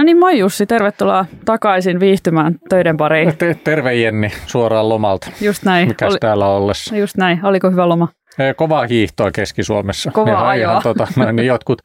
No 0.00 0.04
niin, 0.04 0.18
moi 0.18 0.38
Jussi, 0.38 0.66
tervetuloa 0.66 1.26
takaisin 1.44 2.00
viihtymään 2.00 2.54
töiden 2.68 2.96
pariin. 2.96 3.32
Terve 3.64 3.94
Jenni, 3.94 4.32
suoraan 4.46 4.88
lomalta. 4.88 5.30
Just 5.40 5.62
näin. 5.64 5.88
Mikäs 5.88 6.12
Oli, 6.12 6.18
täällä 6.20 6.46
ollessa? 6.46 6.96
Just 6.96 7.16
näin, 7.16 7.40
oliko 7.42 7.70
hyvä 7.70 7.88
loma? 7.88 8.08
Kovaa 8.56 8.86
hiihtoa 8.86 9.30
Keski-Suomessa. 9.30 10.10
Kovaa 10.10 10.48
ajoa. 10.48 10.80
Tota, 10.82 11.06
no, 11.16 11.32
niin 11.32 11.46
jotkut 11.46 11.82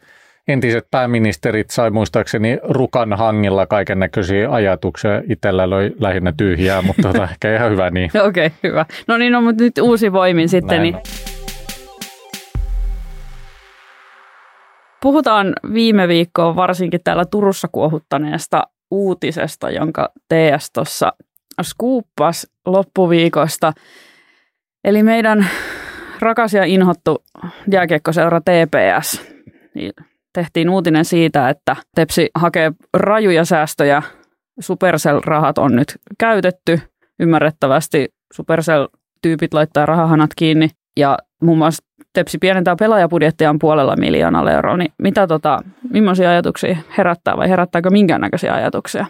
entiset 0.48 0.88
pääministerit 0.91 1.70
sai 1.70 1.91
muistaakseni 1.91 2.57
rukan 2.64 3.14
hangilla 3.14 3.66
kaiken 3.66 4.00
näköisiä 4.00 4.52
ajatuksia. 4.52 5.21
Itsellä 5.29 5.70
löi 5.70 5.91
lähinnä 6.00 6.34
tyhjää, 6.38 6.82
mutta 6.82 7.02
tota, 7.02 7.23
ehkä 7.32 7.55
ihan 7.55 7.71
hyvä 7.71 7.89
niin. 7.89 8.11
Okei, 8.27 8.47
okay, 8.47 8.57
hyvä. 8.63 8.86
No 9.07 9.18
niin, 9.18 9.32
no, 9.32 9.41
mutta 9.41 9.63
nyt 9.63 9.77
uusi 9.77 10.11
voimin 10.11 10.50
sitten. 10.50 10.82
Näin 10.82 10.93
niin... 10.93 11.25
Puhutaan 15.05 15.54
viime 15.73 16.08
viikkoa 16.08 16.55
varsinkin 16.55 17.00
täällä 17.04 17.26
Turussa 17.26 17.68
kuohuttaneesta 17.72 18.63
uutisesta, 18.91 19.70
jonka 19.70 20.09
TS 20.27 20.72
tuossa 20.73 21.13
skuuppas 21.62 22.48
loppuviikosta. 22.66 23.73
Eli 24.84 25.04
meidän 25.04 25.48
rakas 26.20 26.54
ja 26.54 26.63
inhottu 26.63 27.23
jääkiekkoseura 27.72 28.41
TPS, 28.41 29.22
niin 29.76 29.91
tehtiin 30.34 30.70
uutinen 30.70 31.05
siitä, 31.05 31.49
että 31.49 31.76
Tepsi 31.96 32.30
hakee 32.35 32.72
rajuja 32.94 33.46
säästöjä. 33.46 34.02
Supercell-rahat 34.60 35.58
on 35.58 35.76
nyt 35.76 35.96
käytetty. 36.20 36.80
Ymmärrettävästi 37.20 38.10
Supercell-tyypit 38.34 39.54
laittaa 39.54 39.85
rahahanat 39.85 40.30
kiinni 40.35 40.70
ja 40.98 41.17
muun 41.41 41.58
muassa 41.58 41.84
Tepsi 42.13 42.38
pienentää 42.38 42.76
pelaajapudjettiaan 42.80 43.59
puolella 43.59 43.95
miljoonalla 43.95 44.51
euroa. 44.51 44.77
Niin 44.77 44.91
mitä 45.01 45.27
tota, 45.27 45.60
millaisia 45.90 46.29
ajatuksia 46.29 46.77
herättää 46.98 47.38
vai 47.38 47.49
herättääkö 47.49 47.90
minkäännäköisiä 47.90 48.54
ajatuksia? 48.54 49.05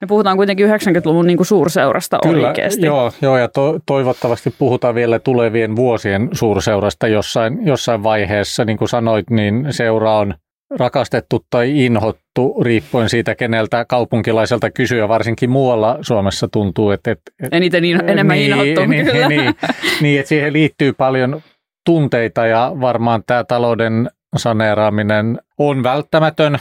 Me 0.00 0.06
puhutaan 0.06 0.36
kuitenkin 0.36 0.68
90-luvun 0.68 1.26
niin 1.26 1.36
kuin 1.36 1.46
suurseurasta 1.46 2.18
Kyllä, 2.22 2.48
oikeasti. 2.48 2.86
Joo, 2.86 3.12
joo 3.22 3.36
ja 3.36 3.48
to, 3.48 3.78
toivottavasti 3.86 4.54
puhutaan 4.58 4.94
vielä 4.94 5.18
tulevien 5.18 5.76
vuosien 5.76 6.28
suurseurasta 6.32 7.08
jossain, 7.08 7.66
jossain 7.66 8.02
vaiheessa. 8.02 8.64
Niin 8.64 8.78
kuin 8.78 8.88
sanoit, 8.88 9.30
niin 9.30 9.66
seura 9.70 10.18
on 10.18 10.34
rakastettu 10.76 11.44
tai 11.50 11.84
inhottu 11.84 12.62
riippuen 12.62 13.08
siitä, 13.08 13.34
keneltä 13.34 13.84
kaupunkilaiselta 13.84 14.70
kysyä. 14.70 15.08
Varsinkin 15.08 15.50
muualla 15.50 15.98
Suomessa 16.00 16.48
tuntuu, 16.48 16.90
että... 16.90 17.10
että 17.10 17.30
Eniten 17.52 17.84
in, 17.84 18.10
enemmän 18.10 18.36
niin, 18.36 18.50
inhottu, 18.50 18.86
niin, 18.86 19.06
kyllä. 19.06 19.28
Niin, 19.28 19.54
niin, 20.00 20.20
että 20.20 20.28
siihen 20.28 20.52
liittyy 20.52 20.92
paljon 20.92 21.42
tunteita 21.86 22.46
ja 22.46 22.72
varmaan 22.80 23.22
tämä 23.26 23.44
talouden 23.44 24.10
saneeraaminen 24.36 25.38
on 25.58 25.82
välttämätön. 25.82 26.58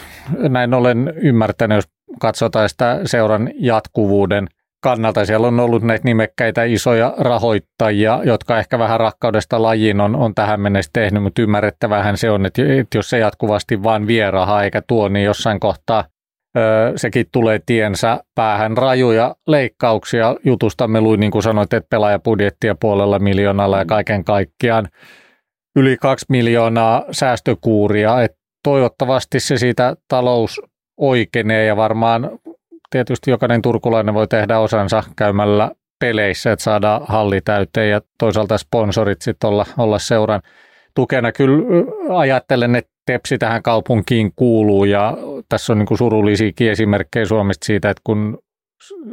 Näin 0.50 0.74
olen 0.74 1.14
ymmärtänyt, 1.16 1.76
jos 1.76 1.88
katsotaan 2.20 2.70
sitä 2.70 3.00
seuran 3.06 3.50
jatkuvuuden 3.60 4.48
kannalta. 4.82 5.26
Siellä 5.26 5.48
on 5.48 5.60
ollut 5.60 5.84
näitä 5.84 6.06
nimekkäitä 6.06 6.64
isoja 6.64 7.14
rahoittajia, 7.18 8.20
jotka 8.24 8.60
ehkä 8.60 8.80
vähän 8.80 9.00
rakkaudesta 9.00 9.62
lajiin 9.62 10.02
on, 10.02 10.16
on 10.16 10.36
tähän 10.36 10.62
mennessä 10.62 10.90
tehnyt, 10.94 11.24
mutta 11.24 11.42
ymmärrettävähän 11.42 12.18
se 12.18 12.30
on, 12.30 12.46
että 12.46 12.62
jos 12.96 13.10
se 13.10 13.18
jatkuvasti 13.18 13.84
vain 13.84 14.08
vie 14.08 14.32
rahaa 14.32 14.64
eikä 14.64 14.82
tuo, 14.88 15.10
niin 15.10 15.26
jossain 15.26 15.60
kohtaa 15.60 16.04
ö, 16.58 16.94
sekin 16.96 17.26
tulee 17.32 17.60
tiensä 17.66 18.20
päähän 18.36 18.78
rajuja 18.78 19.36
leikkauksia. 19.48 20.36
Jutustamme 20.46 21.02
luin, 21.02 21.20
niin 21.20 21.32
kuin 21.32 21.44
sanoit, 21.44 21.74
että 21.74 21.90
pelaajapudjettia 21.90 22.76
puolella 22.76 23.20
miljoonalla 23.20 23.78
ja 23.78 23.86
kaiken 23.86 24.24
kaikkiaan 24.24 24.88
yli 25.76 25.98
kaksi 25.98 26.26
miljoonaa 26.30 27.04
säästökuuria. 27.12 28.22
Et 28.22 28.32
toivottavasti 28.64 29.40
se 29.40 29.58
siitä 29.58 29.96
talous 30.08 30.62
oikeenee 30.98 31.66
ja 31.66 31.76
varmaan 31.76 32.30
tietysti 32.92 33.32
jokainen 33.32 33.62
turkulainen 33.62 34.14
voi 34.14 34.28
tehdä 34.28 34.60
osansa 34.60 35.04
käymällä 35.16 35.72
peleissä, 36.00 36.52
että 36.52 36.64
saadaan 36.64 37.02
halli 37.08 37.42
täyteen 37.42 37.90
ja 37.90 38.02
toisaalta 38.20 38.58
sponsorit 38.58 39.22
sitten 39.22 39.48
olla, 39.48 39.66
olla 39.78 40.00
seuran 40.00 40.42
tukena. 40.96 41.32
Kyllä 41.32 41.64
ajattelen, 42.18 42.76
että 42.76 42.92
Tepsi 43.06 43.38
tähän 43.38 43.64
kaupunkiin 43.64 44.32
kuuluu 44.36 44.86
ja 44.86 45.18
tässä 45.50 45.74
on 45.74 45.80
niin 45.80 45.98
surullisiakin 45.98 46.72
esimerkkejä 46.72 47.26
Suomesta 47.26 47.66
siitä, 47.66 47.90
että 47.90 48.02
kun 48.04 48.38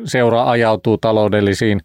seura 0.04 0.50
ajautuu 0.50 0.98
taloudellisiin 0.98 1.80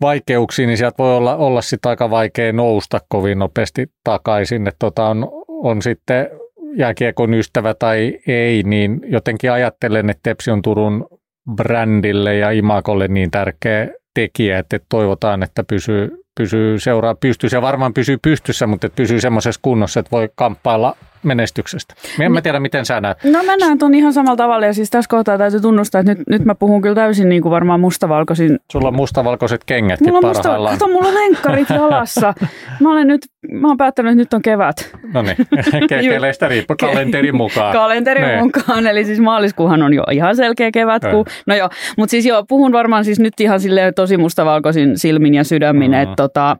vaikeuksiin, 0.00 0.66
niin 0.66 0.76
sieltä 0.76 0.98
voi 0.98 1.16
olla, 1.16 1.36
olla 1.36 1.62
sitten 1.62 1.90
aika 1.90 2.10
vaikea 2.10 2.52
nousta 2.52 2.98
kovin 3.08 3.38
nopeasti 3.38 3.86
takaisin. 4.04 4.68
Että 4.68 4.78
tota 4.78 5.06
on, 5.08 5.28
on 5.48 5.82
sitten 5.82 6.30
jääkiekon 6.76 7.34
ystävä 7.34 7.74
tai 7.74 8.18
ei, 8.26 8.62
niin 8.62 9.00
jotenkin 9.06 9.52
ajattelen, 9.52 10.10
että 10.10 10.20
Tepsi 10.22 10.50
on 10.50 10.62
Turun 10.62 11.06
brändille 11.50 12.36
ja 12.36 12.50
imakolle 12.50 13.08
niin 13.08 13.30
tärkeä 13.30 13.88
tekijä, 14.14 14.58
että 14.58 14.78
toivotaan, 14.88 15.42
että 15.42 15.64
pysyy, 15.64 16.10
pysyy 16.34 16.78
seuraa 16.78 17.14
pystyssä 17.14 17.56
ja 17.56 17.62
varmaan 17.62 17.94
pysyy 17.94 18.18
pystyssä, 18.22 18.66
mutta 18.66 18.86
että 18.86 18.96
pysyy 18.96 19.20
semmoisessa 19.20 19.60
kunnossa, 19.62 20.00
että 20.00 20.10
voi 20.10 20.28
kamppailla 20.34 20.96
menestyksestä. 21.22 21.94
Mä 22.18 22.24
en 22.24 22.32
niin, 22.32 22.42
tiedä, 22.42 22.60
miten 22.60 22.86
sä 22.86 23.00
näet. 23.00 23.24
No 23.24 23.42
mä 23.42 23.56
näen 23.56 23.78
ton 23.78 23.94
ihan 23.94 24.12
samalla 24.12 24.36
tavalla 24.36 24.66
ja 24.66 24.74
siis 24.74 24.90
tässä 24.90 25.08
kohtaa 25.08 25.38
täytyy 25.38 25.60
tunnustaa, 25.60 26.00
että 26.00 26.14
nyt, 26.14 26.28
nyt 26.28 26.44
mä 26.44 26.54
puhun 26.54 26.82
kyllä 26.82 26.94
täysin 26.94 27.28
niin 27.28 27.42
kuin 27.42 27.50
varmaan 27.50 27.80
mustavalkoisin. 27.80 28.58
Sulla 28.72 28.88
on 28.88 28.96
mustavalkoiset 28.96 29.64
kengätkin 29.64 30.08
mulla 30.08 30.28
on 30.28 30.34
parhaillaan. 30.34 30.72
Musta, 30.72 30.84
kato, 30.84 30.92
mulla 30.92 31.08
on 31.08 31.14
lenkkarit 31.14 31.70
jalassa. 31.70 32.34
Mä 32.80 32.92
olen 32.92 33.08
nyt, 33.08 33.20
mä 33.52 33.68
oon 33.68 33.76
päättänyt, 33.76 34.10
että 34.10 34.18
nyt 34.18 34.34
on 34.34 34.42
kevät. 34.42 34.96
No 35.14 35.22
niin, 35.22 35.36
kekeleistä 35.88 36.48
riippuu 36.48 36.76
kalenterin 36.80 37.36
mukaan. 37.36 37.72
kalenterin 37.72 38.24
ne. 38.24 38.42
mukaan, 38.42 38.86
eli 38.86 39.04
siis 39.04 39.20
maaliskuuhan 39.20 39.82
on 39.82 39.94
jo 39.94 40.04
ihan 40.10 40.36
selkeä 40.36 40.70
kevätkuu. 40.70 41.26
No 41.46 41.54
joo, 41.54 41.68
mutta 41.96 42.10
siis 42.10 42.26
joo, 42.26 42.44
puhun 42.48 42.72
varmaan 42.72 43.04
siis 43.04 43.20
nyt 43.20 43.40
ihan 43.40 43.60
silleen 43.60 43.94
tosi 43.94 44.16
mustavalkoisin 44.16 44.98
silmin 44.98 45.34
ja 45.34 45.44
sydämin, 45.44 45.90
mm-hmm. 45.90 46.02
että 46.02 46.21
tota, 46.22 46.56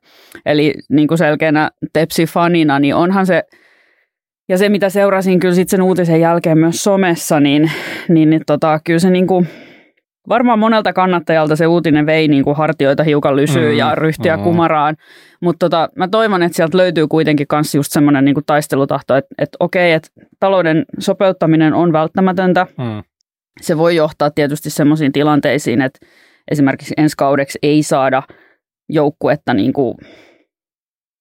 eli 0.47 0.75
niin 0.89 1.09
kuin 1.09 1.19
selkeänä 1.19 1.71
Tepsi-fanina, 1.93 2.79
niin 2.79 2.95
onhan 2.95 3.27
se– 3.27 3.43
ja 4.49 4.59
se, 4.59 4.69
mitä 4.69 4.89
seurasin 4.89 5.41
kyllä 5.41 5.55
sitten 5.55 5.71
sen 5.71 5.83
uutisen 5.83 6.21
jälkeen 6.21 6.59
myös 6.59 6.85
somessa, 6.85 7.41
niin, 7.41 7.71
niin, 8.09 8.31
niin 8.31 8.43
tota, 8.47 8.81
kyllä 8.85 8.99
se 8.99 9.11
niin 9.11 9.27
kuin, 9.27 9.49
varmaan 10.29 10.59
monelta 10.59 10.93
kannattajalta 10.93 11.57
se 11.57 11.67
uutinen 11.67 12.07
vei 12.07 12.29
niin 12.29 12.45
kuin 12.45 12.57
hartioita 12.57 13.03
hiukan 13.05 13.37
lysyy 13.37 13.73
mm, 13.73 13.79
ja 13.79 13.95
ryhtiä 13.95 14.37
mm. 14.37 14.43
kumaraan. 14.43 14.97
Mutta 15.41 15.59
tota, 15.59 15.89
mä 15.97 16.09
toivon, 16.09 16.43
että 16.43 16.57
sieltä 16.57 16.79
löytyy 16.79 17.09
kuitenkin 17.09 17.47
myös 17.53 17.75
just 17.75 17.93
semmoinen 17.93 18.25
niin 18.25 18.37
taistelutahto, 18.47 19.17
että, 19.17 19.35
että 19.39 19.57
okei, 19.61 19.93
että 19.93 20.09
talouden 20.41 20.85
sopeuttaminen 20.99 21.75
on 21.75 21.93
välttämätöntä. 21.93 22.67
Mm. 22.79 23.03
Se 23.61 23.79
voi 23.79 23.97
johtaa 23.97 24.31
tietysti 24.31 24.71
semmoisiin 24.71 25.13
tilanteisiin, 25.13 25.83
että 25.83 26.07
esimerkiksi 26.51 26.95
ensi 26.97 27.17
kaudeksi 27.17 27.59
ei 27.63 27.83
saada 27.83 28.23
joukkuetta 28.89 29.55
niin 29.55 29.73
kuin 29.73 29.95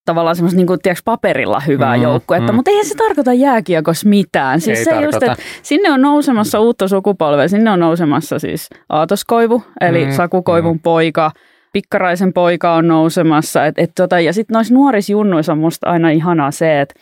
tavallaan 0.06 0.36
semmoista 0.36 0.58
niin 0.58 0.68
kuin, 0.68 0.80
tiedätkö, 0.84 1.02
paperilla 1.06 1.60
hyvää 1.60 1.98
mm, 1.98 2.04
joukkuetta, 2.04 2.52
mm. 2.52 2.56
mutta 2.56 2.72
eihän 2.72 2.86
se 2.86 2.96
tarkoita 2.96 3.34
jääkiekossa 3.34 4.10
mitään. 4.10 4.62
Siis 4.62 4.80
ei 4.80 4.86
se 4.86 5.02
just, 5.02 5.24
että 5.24 5.36
sinne 5.62 5.92
on 5.92 6.02
nousemassa 6.02 6.60
uutta 6.60 6.88
sukupolvea, 6.88 7.48
sinne 7.48 7.72
on 7.72 7.80
nousemassa 7.80 8.40
siis 8.40 8.70
Aatoskoivu, 8.90 9.64
eli 9.82 10.06
mm, 10.06 10.12
Sakukoivun 10.12 10.76
mm. 10.76 10.82
poika, 10.82 11.32
Pikkaraisen 11.74 12.34
poika 12.34 12.74
on 12.74 12.88
nousemassa. 12.88 13.66
Et, 13.66 13.80
et 13.80 13.92
tota, 13.96 14.20
ja 14.20 14.34
sitten 14.34 14.54
noissa 14.54 14.74
nuorissa 14.74 15.12
junnuissa 15.12 15.52
on 15.52 15.58
musta 15.58 15.90
aina 15.90 16.10
ihanaa 16.10 16.52
se, 16.52 16.82
että 16.82 16.96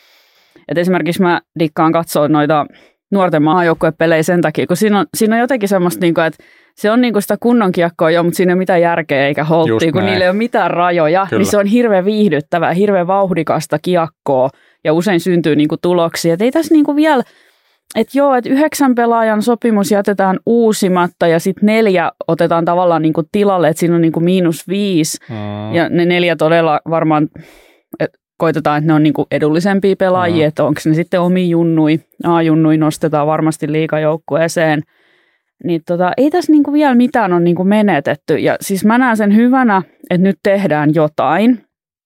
et 0.67 0.77
esimerkiksi 0.77 1.21
mä 1.21 1.41
dikkaan 1.59 1.91
katsoa 1.91 2.27
noita 2.27 2.65
nuorten 3.11 3.43
maajoukkuepelejä 3.43 4.23
sen 4.23 4.41
takia, 4.41 4.67
kun 4.67 4.77
siinä 4.77 4.99
on, 4.99 5.05
siinä 5.17 5.35
on 5.35 5.39
jotenkin 5.39 5.69
semmoista, 5.69 6.01
niin 6.01 6.13
kuin, 6.13 6.25
että 6.25 6.43
se 6.75 6.91
on 6.91 7.01
niinku 7.01 7.21
sitä 7.21 7.37
kunnon 7.39 7.71
kiekkoa 7.71 8.11
jo, 8.11 8.23
mutta 8.23 8.37
siinä 8.37 8.51
ei 8.51 8.53
ole 8.53 8.59
mitään 8.59 8.81
järkeä 8.81 9.27
eikä 9.27 9.43
holttia, 9.43 9.91
kun 9.91 10.05
niillä 10.05 10.23
ei 10.23 10.29
ole 10.29 10.37
mitään 10.37 10.71
rajoja. 10.71 11.27
Kyllä. 11.29 11.39
Niin 11.39 11.51
se 11.51 11.57
on 11.57 11.65
hirveän 11.65 12.05
viihdyttävää, 12.05 12.73
hirveän 12.73 13.07
vauhdikasta 13.07 13.79
kiekkoa 13.81 14.49
ja 14.83 14.93
usein 14.93 15.19
syntyy 15.19 15.55
niinku 15.55 15.77
tuloksia. 15.81 16.33
Et 16.33 16.41
ei 16.41 16.51
tässä 16.51 16.73
niinku 16.73 16.95
vielä, 16.95 17.23
että 17.95 18.17
joo, 18.17 18.35
että 18.35 18.49
yhdeksän 18.49 18.95
pelaajan 18.95 19.41
sopimus 19.41 19.91
jätetään 19.91 20.39
uusimatta 20.45 21.27
ja 21.27 21.39
sitten 21.39 21.65
neljä 21.65 22.11
otetaan 22.27 22.65
tavallaan 22.65 23.01
niinku 23.01 23.23
tilalle, 23.31 23.67
että 23.67 23.79
siinä 23.79 23.95
on 23.95 24.01
niinku 24.01 24.19
miinus 24.19 24.67
viisi. 24.67 25.17
Mm. 25.29 25.73
Ja 25.73 25.89
ne 25.89 26.05
neljä 26.05 26.35
todella 26.35 26.79
varmaan, 26.89 27.27
et 27.99 28.11
koitetaan, 28.37 28.77
että 28.77 28.87
ne 28.87 28.93
on 28.93 29.03
niinku 29.03 29.27
edullisempia 29.31 29.95
pelaajia, 29.95 30.45
mm. 30.45 30.47
että 30.47 30.63
onko 30.63 30.81
ne 30.85 30.93
sitten 30.93 31.21
omi 31.21 31.49
junnui, 31.49 31.99
A-junnui 32.23 32.77
nostetaan 32.77 33.27
varmasti 33.27 33.71
liikajoukkueeseen– 33.71 34.83
niin 35.63 35.81
tota, 35.87 36.11
ei 36.17 36.29
tässä 36.29 36.51
niinku 36.51 36.73
vielä 36.73 36.95
mitään 36.95 37.33
ole 37.33 37.41
niinku 37.41 37.63
menetetty. 37.63 38.37
Ja 38.37 38.57
siis 38.61 38.85
mä 38.85 38.97
näen 38.97 39.17
sen 39.17 39.35
hyvänä, 39.35 39.81
että 40.09 40.27
nyt 40.27 40.37
tehdään 40.43 40.95
jotain. 40.95 41.61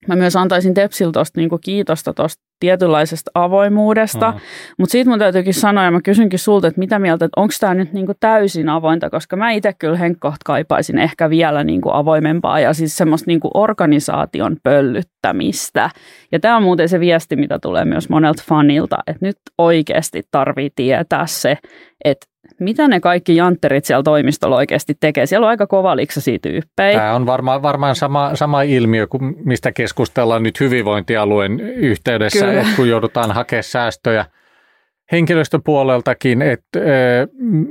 Mä 0.08 0.16
myös 0.16 0.36
antaisin 0.36 0.74
Tepsil 0.74 1.12
tuosta 1.12 1.40
niinku 1.40 1.58
kiitosta 1.58 2.14
tuosta 2.14 2.44
tietynlaisesta 2.60 3.32
avoimuudesta. 3.36 4.32
Mm. 4.32 4.40
Mutta 4.78 4.92
siitä 4.92 5.10
mun 5.10 5.20
täytyykin 5.20 5.54
sanoa, 5.54 5.84
ja 5.84 5.92
mä 5.92 6.02
kysynkin 6.02 6.40
sulta, 6.40 6.68
että 6.68 6.80
mitä 6.80 7.00
mieltä, 7.00 7.26
että 7.26 7.42
onko 7.42 7.54
tämä 7.60 7.74
nyt 7.74 7.94
niinku 7.94 8.14
täysin 8.20 8.70
avointa, 8.70 9.10
koska 9.10 9.36
mä 9.36 9.52
itse 9.52 9.74
kyllä 9.80 9.98
henkkoht 9.98 10.38
kaipaisin 10.46 11.00
ehkä 11.00 11.30
vielä 11.30 11.64
niinku 11.64 11.90
avoimempaa 11.94 12.60
ja 12.60 12.74
siis 12.74 12.98
semmoista 12.98 13.28
niinku 13.28 13.50
organisaation 13.54 14.58
pöllyttämistä. 14.64 15.90
Ja 16.32 16.40
tämä 16.40 16.58
on 16.58 16.64
muuten 16.64 16.90
se 16.90 17.00
viesti, 17.00 17.36
mitä 17.36 17.60
tulee 17.62 17.86
myös 17.86 18.10
monelta 18.10 18.44
fanilta, 18.48 18.98
että 19.08 19.26
nyt 19.26 19.38
oikeasti 19.58 20.22
tarvii 20.32 20.70
tietää 20.76 21.26
se, 21.28 21.58
että 22.06 22.26
mitä 22.60 22.88
ne 22.88 23.00
kaikki 23.00 23.36
jantterit 23.36 23.86
siellä 23.86 24.04
toimistolla 24.04 24.56
oikeasti 24.56 24.98
tekee. 25.00 25.26
Siellä 25.26 25.46
on 25.46 25.50
aika 25.50 25.68
kova 25.68 25.96
liksaisia 25.96 26.40
tyyppejä. 26.42 27.00
Tämä 27.00 27.16
on 27.16 27.26
varmaan, 27.26 27.62
varmaan 27.62 27.96
sama, 27.96 28.36
sama 28.36 28.62
ilmiö 28.62 29.08
kuin 29.08 29.36
mistä 29.46 29.72
keskustellaan 29.72 30.44
nyt 30.44 30.60
hyvinvointialueen 30.60 31.60
yhteydessä, 31.60 32.46
Kyllä. 32.46 32.62
että 32.62 32.76
kun 32.76 32.90
joudutaan 32.90 33.32
hakemaan 33.32 33.64
säästöjä– 33.64 34.26
henkilöstöpuoleltakin, 35.12 36.42
että 36.42 36.80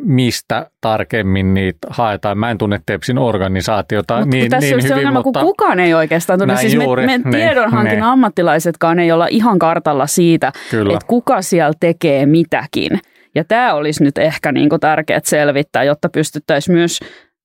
mistä 0.05 0.71
tarkemmin 0.81 1.55
niitä 1.55 1.89
haetaan. 1.91 2.39
Mä 2.39 2.51
en 2.51 2.59
tunne 2.59 2.81
Tepsin 2.87 3.19
organisaatiota 3.19 4.19
Mut 4.19 4.29
niin, 4.29 4.51
tässä 4.51 4.77
niin 4.77 4.83
se 4.83 4.89
hyvin, 4.89 4.99
ongelma, 4.99 5.23
mutta... 5.25 5.41
kun 5.41 5.49
kukaan 5.49 5.81
ei 5.81 5.95
oikeastaan 5.95 6.39
tunne. 6.39 6.57
Siis 6.57 6.75
juuri, 6.75 7.07
me, 7.07 7.19
me 7.19 7.25
niin, 7.25 7.33
tiedonhankin 7.33 7.93
niin. 7.93 8.03
ammattilaisetkaan 8.03 8.99
ei 8.99 9.13
olla 9.13 9.27
ihan 9.27 9.59
kartalla 9.59 10.07
siitä, 10.07 10.53
Kyllä. 10.71 10.93
että 10.93 11.07
kuka 11.07 11.43
siellä 11.43 11.73
tekee 11.81 12.27
mitäkin. 12.27 13.01
Ja 13.35 13.45
tämä 13.45 13.75
olisi 13.75 14.05
nyt 14.05 14.19
ehkä 14.19 14.53
niin 14.53 14.69
tärkeää 14.81 15.21
selvittää, 15.25 15.85
jotta 15.85 16.09
pystyttäisiin 16.09 16.77
myös 16.77 17.01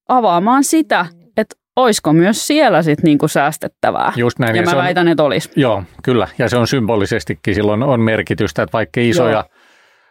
avaamaan 0.08 0.64
sitä, 0.64 1.06
että 1.38 1.56
olisiko 1.76 2.14
myös 2.14 2.48
siellä 2.48 2.82
sitten 2.82 3.04
niinku 3.04 3.28
säästettävää. 3.28 4.14
Just 4.16 4.40
näin. 4.40 4.56
Ja, 4.56 4.62
ja 4.62 4.70
mä 4.70 4.76
väitän, 4.76 5.08
on, 5.08 5.12
että 5.12 5.24
olisi. 5.24 5.50
Joo, 5.56 5.84
kyllä. 6.04 6.28
Ja 6.38 6.50
se 6.50 6.58
on 6.58 6.68
symbolisestikin 6.68 7.56
silloin 7.56 7.84
on 7.84 8.02
merkitystä, 8.02 8.64
että 8.64 8.74
vaikka 8.74 9.02
isoja 9.02 9.32
joo 9.32 9.57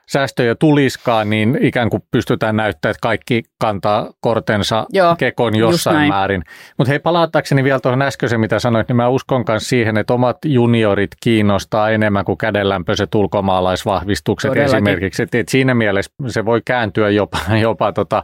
säästöjä 0.08 0.54
tuliskaan, 0.54 1.30
niin 1.30 1.58
ikään 1.60 1.90
kuin 1.90 2.02
pystytään 2.10 2.56
näyttämään, 2.56 2.90
että 2.90 3.02
kaikki 3.02 3.42
kantaa 3.60 4.10
kortensa 4.20 4.86
Joo, 4.92 5.16
kekon 5.16 5.56
jossain 5.56 6.08
määrin. 6.08 6.42
Mutta 6.78 6.90
hei, 6.90 6.98
palauttaakseni 6.98 7.64
vielä 7.64 7.80
tuohon 7.80 8.02
äskeiseen, 8.02 8.40
mitä 8.40 8.58
sanoit, 8.58 8.88
niin 8.88 8.96
mä 8.96 9.08
uskon 9.08 9.44
myös 9.48 9.68
siihen, 9.68 9.96
että 9.96 10.14
omat 10.14 10.38
juniorit 10.44 11.10
kiinnostaa 11.22 11.90
enemmän 11.90 12.24
kuin 12.24 12.38
kädenlämpöiset 12.38 13.14
ulkomaalaisvahvistukset 13.14 14.48
Todellakin. 14.48 14.76
esimerkiksi. 14.76 15.22
Et, 15.22 15.34
et 15.34 15.48
siinä 15.48 15.74
mielessä 15.74 16.12
se 16.26 16.44
voi 16.44 16.60
kääntyä 16.64 17.10
jopa, 17.10 17.38
jopa 17.62 17.92
tota 17.92 18.22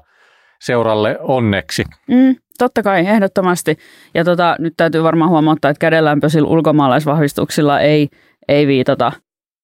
seuralle 0.61 1.19
onneksi. 1.21 1.85
Mm, 2.09 2.37
totta 2.59 2.83
kai, 2.83 3.01
ehdottomasti. 3.01 3.77
Ja 4.15 4.25
tota, 4.25 4.57
nyt 4.59 4.75
täytyy 4.77 5.03
varmaan 5.03 5.31
huomauttaa, 5.31 5.71
että 5.71 5.81
kädenlämpöisillä 5.81 6.49
ulkomaalaisvahvistuksilla 6.49 7.81
ei, 7.81 8.09
ei 8.49 8.67
viitata 8.67 9.13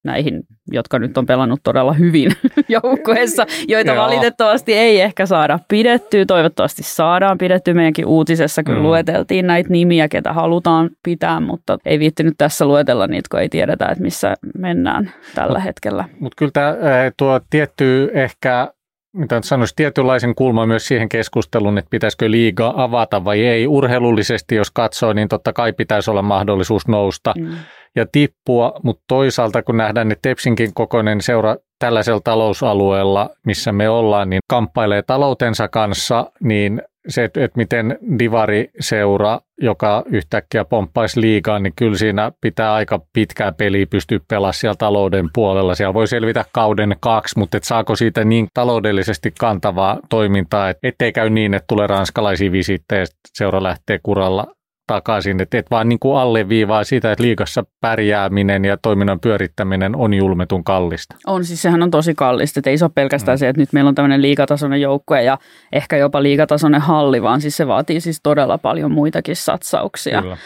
näihin, 0.08 0.42
jotka 0.72 0.98
nyt 0.98 1.18
on 1.18 1.26
pelannut 1.26 1.60
todella 1.62 1.92
hyvin 1.92 2.32
joukkueessa, 2.82 3.46
joita 3.68 3.92
Joo. 3.92 4.04
valitettavasti 4.04 4.74
ei 4.74 5.00
ehkä 5.00 5.26
saada 5.26 5.58
pidettyä. 5.68 6.24
Toivottavasti 6.26 6.82
saadaan 6.82 7.38
pidettyä. 7.38 7.74
Meidänkin 7.74 8.06
uutisessa 8.06 8.62
kyllä 8.62 8.78
mm. 8.78 8.84
lueteltiin 8.84 9.46
näitä 9.46 9.70
nimiä, 9.70 10.08
ketä 10.08 10.32
halutaan 10.32 10.90
pitää, 11.04 11.40
mutta 11.40 11.78
ei 11.84 11.98
viittinyt 11.98 12.34
tässä 12.38 12.66
luetella 12.66 13.06
niitä, 13.06 13.28
kun 13.30 13.40
ei 13.40 13.48
tiedetä, 13.48 13.86
että 13.86 14.04
missä 14.04 14.34
mennään 14.58 15.12
tällä 15.34 15.60
hetkellä. 15.60 16.04
Mutta 16.20 16.36
kyllä 16.36 16.52
tämä 16.52 16.76
tuo 17.16 17.40
tietty 17.50 18.10
ehkä 18.14 18.72
mitä 19.12 19.40
sanoisi, 19.44 19.76
tietynlaisen 19.76 20.34
kulman 20.34 20.68
myös 20.68 20.86
siihen 20.86 21.08
keskusteluun, 21.08 21.78
että 21.78 21.90
pitäisikö 21.90 22.30
liiga 22.30 22.74
avata 22.76 23.24
vai 23.24 23.46
ei. 23.46 23.66
Urheilullisesti, 23.66 24.54
jos 24.54 24.70
katsoo, 24.70 25.12
niin 25.12 25.28
totta 25.28 25.52
kai 25.52 25.72
pitäisi 25.72 26.10
olla 26.10 26.22
mahdollisuus 26.22 26.88
nousta. 26.88 27.34
Mm 27.38 27.56
ja 27.96 28.06
tippua, 28.12 28.80
mutta 28.82 29.04
toisaalta 29.08 29.62
kun 29.62 29.76
nähdään, 29.76 30.12
että 30.12 30.28
Tepsinkin 30.28 30.74
kokoinen 30.74 31.20
seura 31.20 31.56
tällaisella 31.78 32.20
talousalueella, 32.24 33.30
missä 33.46 33.72
me 33.72 33.88
ollaan, 33.88 34.30
niin 34.30 34.40
kamppailee 34.50 35.02
taloutensa 35.02 35.68
kanssa, 35.68 36.32
niin 36.40 36.82
se, 37.08 37.24
että, 37.24 37.48
miten 37.56 37.98
Divari-seura, 38.18 39.40
joka 39.60 40.02
yhtäkkiä 40.06 40.64
pomppaisi 40.64 41.20
liigaan, 41.20 41.62
niin 41.62 41.72
kyllä 41.76 41.96
siinä 41.96 42.32
pitää 42.40 42.74
aika 42.74 43.00
pitkää 43.12 43.52
peliä 43.52 43.86
pystyä 43.86 44.18
pelaamaan 44.28 44.54
siellä 44.54 44.76
talouden 44.76 45.28
puolella. 45.34 45.74
Siellä 45.74 45.94
voi 45.94 46.06
selvitä 46.06 46.44
kauden 46.52 46.96
kaksi, 47.00 47.38
mutta 47.38 47.56
et 47.56 47.64
saako 47.64 47.96
siitä 47.96 48.24
niin 48.24 48.46
taloudellisesti 48.54 49.32
kantavaa 49.40 49.98
toimintaa, 50.08 50.70
että 50.70 50.88
ettei 50.88 51.12
käy 51.12 51.30
niin, 51.30 51.54
että 51.54 51.66
tulee 51.68 51.86
ranskalaisia 51.86 52.52
visittejä 52.52 53.00
ja 53.00 53.06
seura 53.34 53.62
lähtee 53.62 53.98
kuralla 54.02 54.46
takaisin, 54.88 55.40
että 55.40 55.58
et 55.58 55.70
vaan 55.70 55.88
niin 55.88 55.98
kuin 55.98 56.18
alleviivaa 56.18 56.84
sitä, 56.84 57.12
että 57.12 57.24
liikassa 57.24 57.64
pärjääminen 57.80 58.64
ja 58.64 58.76
toiminnan 58.76 59.20
pyörittäminen 59.20 59.96
on 59.96 60.14
julmetun 60.14 60.64
kallista. 60.64 61.16
On, 61.26 61.44
siis 61.44 61.62
sehän 61.62 61.82
on 61.82 61.90
tosi 61.90 62.14
kallista, 62.14 62.60
että 62.60 62.70
ei 62.70 62.78
se 62.78 62.84
ole 62.84 62.92
pelkästään 62.94 63.36
mm. 63.36 63.38
se, 63.38 63.48
että 63.48 63.62
nyt 63.62 63.72
meillä 63.72 63.88
on 63.88 63.94
tämmöinen 63.94 64.22
liikatasoinen 64.22 64.80
joukkue 64.80 65.22
ja 65.22 65.38
ehkä 65.72 65.96
jopa 65.96 66.22
liikatasoinen 66.22 66.80
halli, 66.80 67.22
vaan 67.22 67.40
siis 67.40 67.56
se 67.56 67.66
vaatii 67.66 68.00
siis 68.00 68.20
todella 68.22 68.58
paljon 68.58 68.92
muitakin 68.92 69.36
satsauksia. 69.36 70.22
Kyllä. 70.22 70.36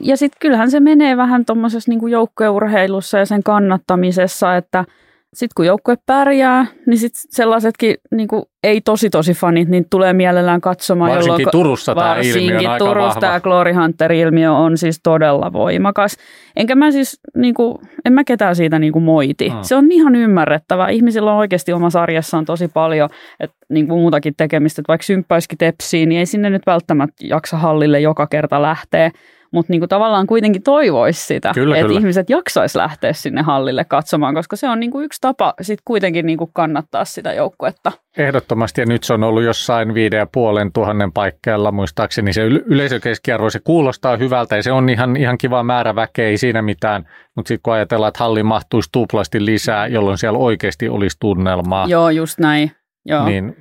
Ja 0.00 0.16
sitten 0.16 0.38
kyllähän 0.40 0.70
se 0.70 0.80
menee 0.80 1.16
vähän 1.16 1.44
tuommoisessa 1.44 1.90
niin 1.90 2.10
joukkueurheilussa 2.10 3.18
ja 3.18 3.26
sen 3.26 3.42
kannattamisessa, 3.42 4.56
että– 4.56 4.84
sitten 5.34 5.52
kun 5.56 5.66
joukkue 5.66 5.96
pärjää, 6.06 6.66
niin 6.86 6.98
sit 6.98 7.12
sellaisetkin 7.14 7.96
niin 8.10 8.28
kuin, 8.28 8.42
ei 8.62 8.80
tosi 8.80 9.10
tosi 9.10 9.32
fanit, 9.32 9.68
niin 9.68 9.84
tulee 9.90 10.12
mielellään 10.12 10.60
katsomaan. 10.60 11.10
Varsinkin 11.10 11.30
jolloin, 11.30 11.52
Turussa 11.52 11.94
tämä 11.94 12.16
ilmiö 12.16 12.58
on 12.58 12.66
aika 12.66 12.84
Turussa 12.84 13.06
vahva. 13.06 13.20
tämä 13.20 13.40
Glory 13.40 13.72
Hunter-ilmiö 13.72 14.52
on 14.52 14.78
siis 14.78 15.00
todella 15.02 15.52
voimakas. 15.52 16.16
Enkä 16.56 16.74
mä 16.74 16.90
siis, 16.90 17.20
niin 17.36 17.54
kuin, 17.54 17.78
en 18.04 18.12
mä 18.12 18.24
ketään 18.24 18.56
siitä 18.56 18.78
niin 18.78 18.92
kuin 18.92 19.02
moiti. 19.02 19.48
Hmm. 19.48 19.62
Se 19.62 19.76
on 19.76 19.92
ihan 19.92 20.14
ymmärrettävää. 20.14 20.88
Ihmisillä 20.88 21.32
on 21.32 21.38
oikeasti 21.38 21.72
oma 21.72 21.90
sarjassaan 21.90 22.44
tosi 22.44 22.68
paljon 22.68 23.10
että, 23.40 23.56
niin 23.68 23.88
kuin 23.88 24.00
muutakin 24.00 24.34
tekemistä. 24.36 24.80
Että 24.80 24.88
vaikka 24.88 25.04
symppäisikin 25.04 25.58
tepsiin, 25.58 26.08
niin 26.08 26.18
ei 26.18 26.26
sinne 26.26 26.50
nyt 26.50 26.62
välttämättä 26.66 27.26
jaksa 27.26 27.56
hallille 27.56 28.00
joka 28.00 28.26
kerta 28.26 28.62
lähteä 28.62 29.10
mutta 29.52 29.72
niinku 29.72 29.86
tavallaan 29.86 30.26
kuitenkin 30.26 30.62
toivoisi 30.62 31.26
sitä, 31.26 31.50
kyllä, 31.54 31.76
että 31.76 31.86
kyllä. 31.86 32.00
ihmiset 32.00 32.30
jaksaisi 32.30 32.78
lähteä 32.78 33.12
sinne 33.12 33.42
hallille 33.42 33.84
katsomaan, 33.84 34.34
koska 34.34 34.56
se 34.56 34.68
on 34.68 34.80
niinku 34.80 35.00
yksi 35.00 35.20
tapa 35.20 35.54
sitten 35.60 35.82
kuitenkin 35.84 36.26
niinku 36.26 36.50
kannattaa 36.52 37.04
sitä 37.04 37.32
joukkuetta. 37.32 37.92
Ehdottomasti, 38.18 38.80
ja 38.80 38.86
nyt 38.86 39.04
se 39.04 39.14
on 39.14 39.24
ollut 39.24 39.42
jossain 39.42 39.94
viiden 39.94 40.18
ja 40.18 40.26
puolen 40.26 40.72
tuhannen 40.72 41.12
paikkeilla, 41.12 41.72
muistaakseni 41.72 42.32
se 42.32 42.42
yleisökeskiarvo, 42.44 43.50
se 43.50 43.60
kuulostaa 43.64 44.16
hyvältä, 44.16 44.56
ja 44.56 44.62
se 44.62 44.72
on 44.72 44.88
ihan, 44.88 45.16
ihan 45.16 45.38
kiva 45.38 45.62
määrä 45.62 45.94
väkeä, 45.94 46.28
ei 46.28 46.38
siinä 46.38 46.62
mitään, 46.62 47.08
mutta 47.36 47.48
sitten 47.48 47.62
kun 47.62 47.74
ajatellaan, 47.74 48.08
että 48.08 48.24
halli 48.24 48.42
mahtuisi 48.42 48.88
tuplasti 48.92 49.44
lisää, 49.44 49.86
jolloin 49.86 50.18
siellä 50.18 50.38
oikeasti 50.38 50.88
olisi 50.88 51.16
tunnelmaa. 51.20 51.86
Joo, 51.88 52.10
just 52.10 52.38
näin. 52.38 52.72
Joo. 53.04 53.24
Niin 53.24 53.56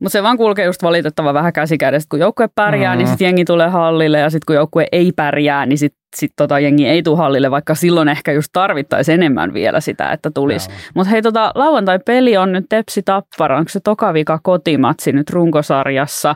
mutta 0.00 0.12
se 0.12 0.22
vaan 0.22 0.36
kulkee 0.36 0.64
just 0.64 0.82
valitettava 0.82 1.34
vähän 1.34 1.52
käsikädessä. 1.52 2.06
Kun 2.10 2.20
joukkue 2.20 2.48
pärjää, 2.54 2.94
mm. 2.94 2.98
niin 2.98 3.08
sitten 3.08 3.24
jengi 3.24 3.44
tulee 3.44 3.68
hallille 3.68 4.18
ja 4.18 4.30
sitten 4.30 4.46
kun 4.46 4.56
joukkue 4.56 4.86
ei 4.92 5.12
pärjää, 5.16 5.66
niin 5.66 5.78
sitten 5.78 6.00
sit 6.16 6.32
tota 6.36 6.60
jengi 6.60 6.86
ei 6.86 7.02
tule 7.02 7.16
hallille, 7.16 7.50
vaikka 7.50 7.74
silloin 7.74 8.08
ehkä 8.08 8.32
just 8.32 8.48
tarvittaisiin 8.52 9.14
enemmän 9.14 9.54
vielä 9.54 9.80
sitä, 9.80 10.12
että 10.12 10.30
tulisi. 10.30 10.70
Mutta 10.94 11.10
hei, 11.10 11.22
tota, 11.22 11.52
lauantai-peli 11.54 12.36
on 12.36 12.52
nyt 12.52 12.66
Tepsi 12.68 13.02
Tappara, 13.02 13.58
onko 13.58 13.68
se 13.68 13.80
tokavika 13.80 14.38
kotimatsi 14.42 15.12
nyt 15.12 15.30
runkosarjassa? 15.30 16.34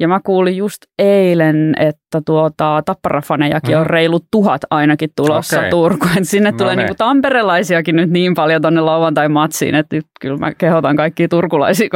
Ja 0.00 0.08
mä 0.08 0.20
kuulin 0.24 0.56
just 0.56 0.78
eilen, 0.98 1.74
että 1.78 2.20
tuota, 2.26 2.82
tapparafanejakin 2.84 3.74
mm. 3.74 3.80
on 3.80 3.86
reilut 3.86 4.24
tuhat 4.30 4.60
ainakin 4.70 5.10
tulossa 5.16 5.58
okay. 5.58 5.70
Turkuun. 5.70 6.10
Sinne 6.22 6.50
no 6.50 6.56
tulee 6.56 6.76
niin. 6.76 6.78
niinku 6.78 6.94
tamperelaisiakin 6.98 7.96
nyt 7.96 8.10
niin 8.10 8.34
paljon 8.34 8.62
tonne 8.62 8.80
lauantai-matsiin, 8.80 9.74
että 9.74 9.96
nyt 9.96 10.06
kyllä 10.20 10.36
mä 10.36 10.54
kehotan 10.54 10.96
kaikkia 10.96 11.28
turkulaisia, 11.28 11.88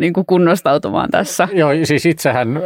niin 0.00 0.12
kuin 0.12 0.26
kunnostautumaan 0.26 1.10
tässä. 1.10 1.48
Joo, 1.52 1.70
siis 1.84 2.06
itsehän 2.06 2.56
ö, 2.56 2.60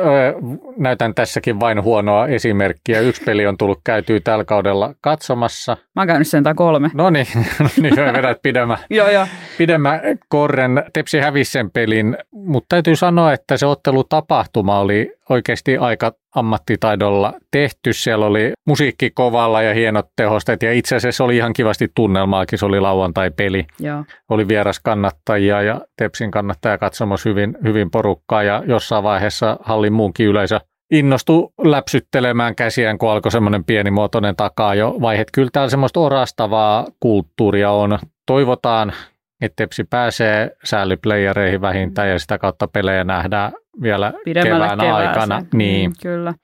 näytän 0.79 1.15
tässäkin 1.15 1.61
vain 1.61 1.83
huonoa 1.83 2.27
esimerkkiä. 2.27 3.01
Yksi 3.01 3.23
peli 3.25 3.47
on 3.47 3.57
tullut 3.57 3.81
käytyä 3.85 4.21
tällä 4.25 4.45
kaudella 4.45 4.95
katsomassa. 5.01 5.77
Mä 5.95 6.03
oon 6.03 6.07
käynyt 6.07 6.29
sen 6.29 6.45
kolme. 6.57 6.91
No 6.95 7.11
niin, 7.11 7.27
no 7.61 7.69
niin 7.83 7.97
vedät 7.97 8.43
pidemmän, 8.43 8.79
joo, 8.91 9.11
joo. 9.11 9.27
pidemmän 9.59 10.01
korren. 10.29 10.85
Tepsi 10.93 11.19
hävisi 11.19 11.51
sen 11.53 11.71
pelin, 11.71 12.17
mutta 12.31 12.67
täytyy 12.69 12.97
sanoa, 12.97 13.33
että 13.33 13.57
se 13.57 13.67
ottelutapahtuma 13.67 14.79
oli 14.79 15.13
oikeasti 15.29 15.77
aika 15.77 16.13
ammattitaidolla 16.35 17.33
tehty. 17.51 17.93
Siellä 17.93 18.27
oli 18.27 18.53
musiikki 18.67 19.11
kovalla 19.11 19.63
ja 19.63 19.75
hienot 19.75 20.07
tehosteet 20.17 20.63
ja 20.63 20.73
itse 20.73 20.97
asiassa 20.97 21.25
oli 21.25 21.37
ihan 21.37 21.53
kivasti 21.53 21.89
tunnelmaakin. 21.95 22.59
Se 22.59 22.67
oli 22.67 22.81
lauantai-peli. 22.81 23.67
Joo. 23.79 24.05
Oli 24.29 24.49
vieras 24.49 24.81
kannattajia 24.81 25.63
ja 25.63 25.81
Tepsin 25.97 26.31
kannattaja 26.31 26.79
katsomassa 26.79 27.29
hyvin, 27.29 27.57
hyvin 27.65 27.91
porukkaa 27.91 28.43
ja 28.43 28.63
jossain 28.67 29.05
vaiheessa 29.05 29.57
hallin 29.63 29.93
muunkin 29.93 30.27
yleisö 30.27 30.61
innostu 30.93 31.53
läpsyttelemään 31.65 32.55
käsiään, 32.55 32.99
kun 32.99 33.11
alkoi 33.11 33.33
semmoinen 33.33 33.65
pienimuotoinen 33.65 34.37
takaa 34.37 34.75
jo 34.75 34.97
vaihe. 35.01 35.25
Kyllä 35.33 35.51
täällä 35.53 35.71
semmoista 35.71 36.01
orastavaa 36.01 36.87
kulttuuria 37.01 37.71
on. 37.71 37.99
Toivotaan, 38.27 38.93
että 39.41 39.57
Tepsi 39.57 39.85
pääsee 39.85 40.51
sääliplayereihin 40.65 41.61
vähintään 41.61 42.09
ja 42.09 42.19
sitä 42.19 42.39
kautta 42.39 42.69
pelejä 42.69 43.05
nähdään 43.05 43.53
vielä 43.83 44.13
Pidemmälle 44.25 44.65
kevään 44.65 44.79
kevääseen. 44.79 45.09
aikana. 45.09 45.41
Mm, 45.41 45.59
niin. 45.59 45.91
Mm, 45.91 45.95
kyllä. 46.03 46.35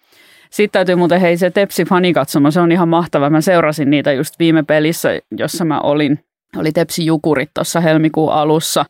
Sitten 0.50 0.72
täytyy 0.72 0.94
muuten, 0.94 1.20
hei 1.20 1.36
se 1.36 1.50
Tepsi 1.50 1.84
fanikatsoma, 1.84 2.50
se 2.50 2.60
on 2.60 2.72
ihan 2.72 2.88
mahtava. 2.88 3.30
Mä 3.30 3.40
seurasin 3.40 3.90
niitä 3.90 4.12
just 4.12 4.34
viime 4.38 4.62
pelissä, 4.62 5.10
jossa 5.38 5.64
mä 5.64 5.80
olin. 5.80 6.24
Oli 6.56 6.72
Tepsi 6.72 7.06
Jukurit 7.06 7.50
tuossa 7.54 7.80
helmikuun 7.80 8.32
alussa. 8.32 8.84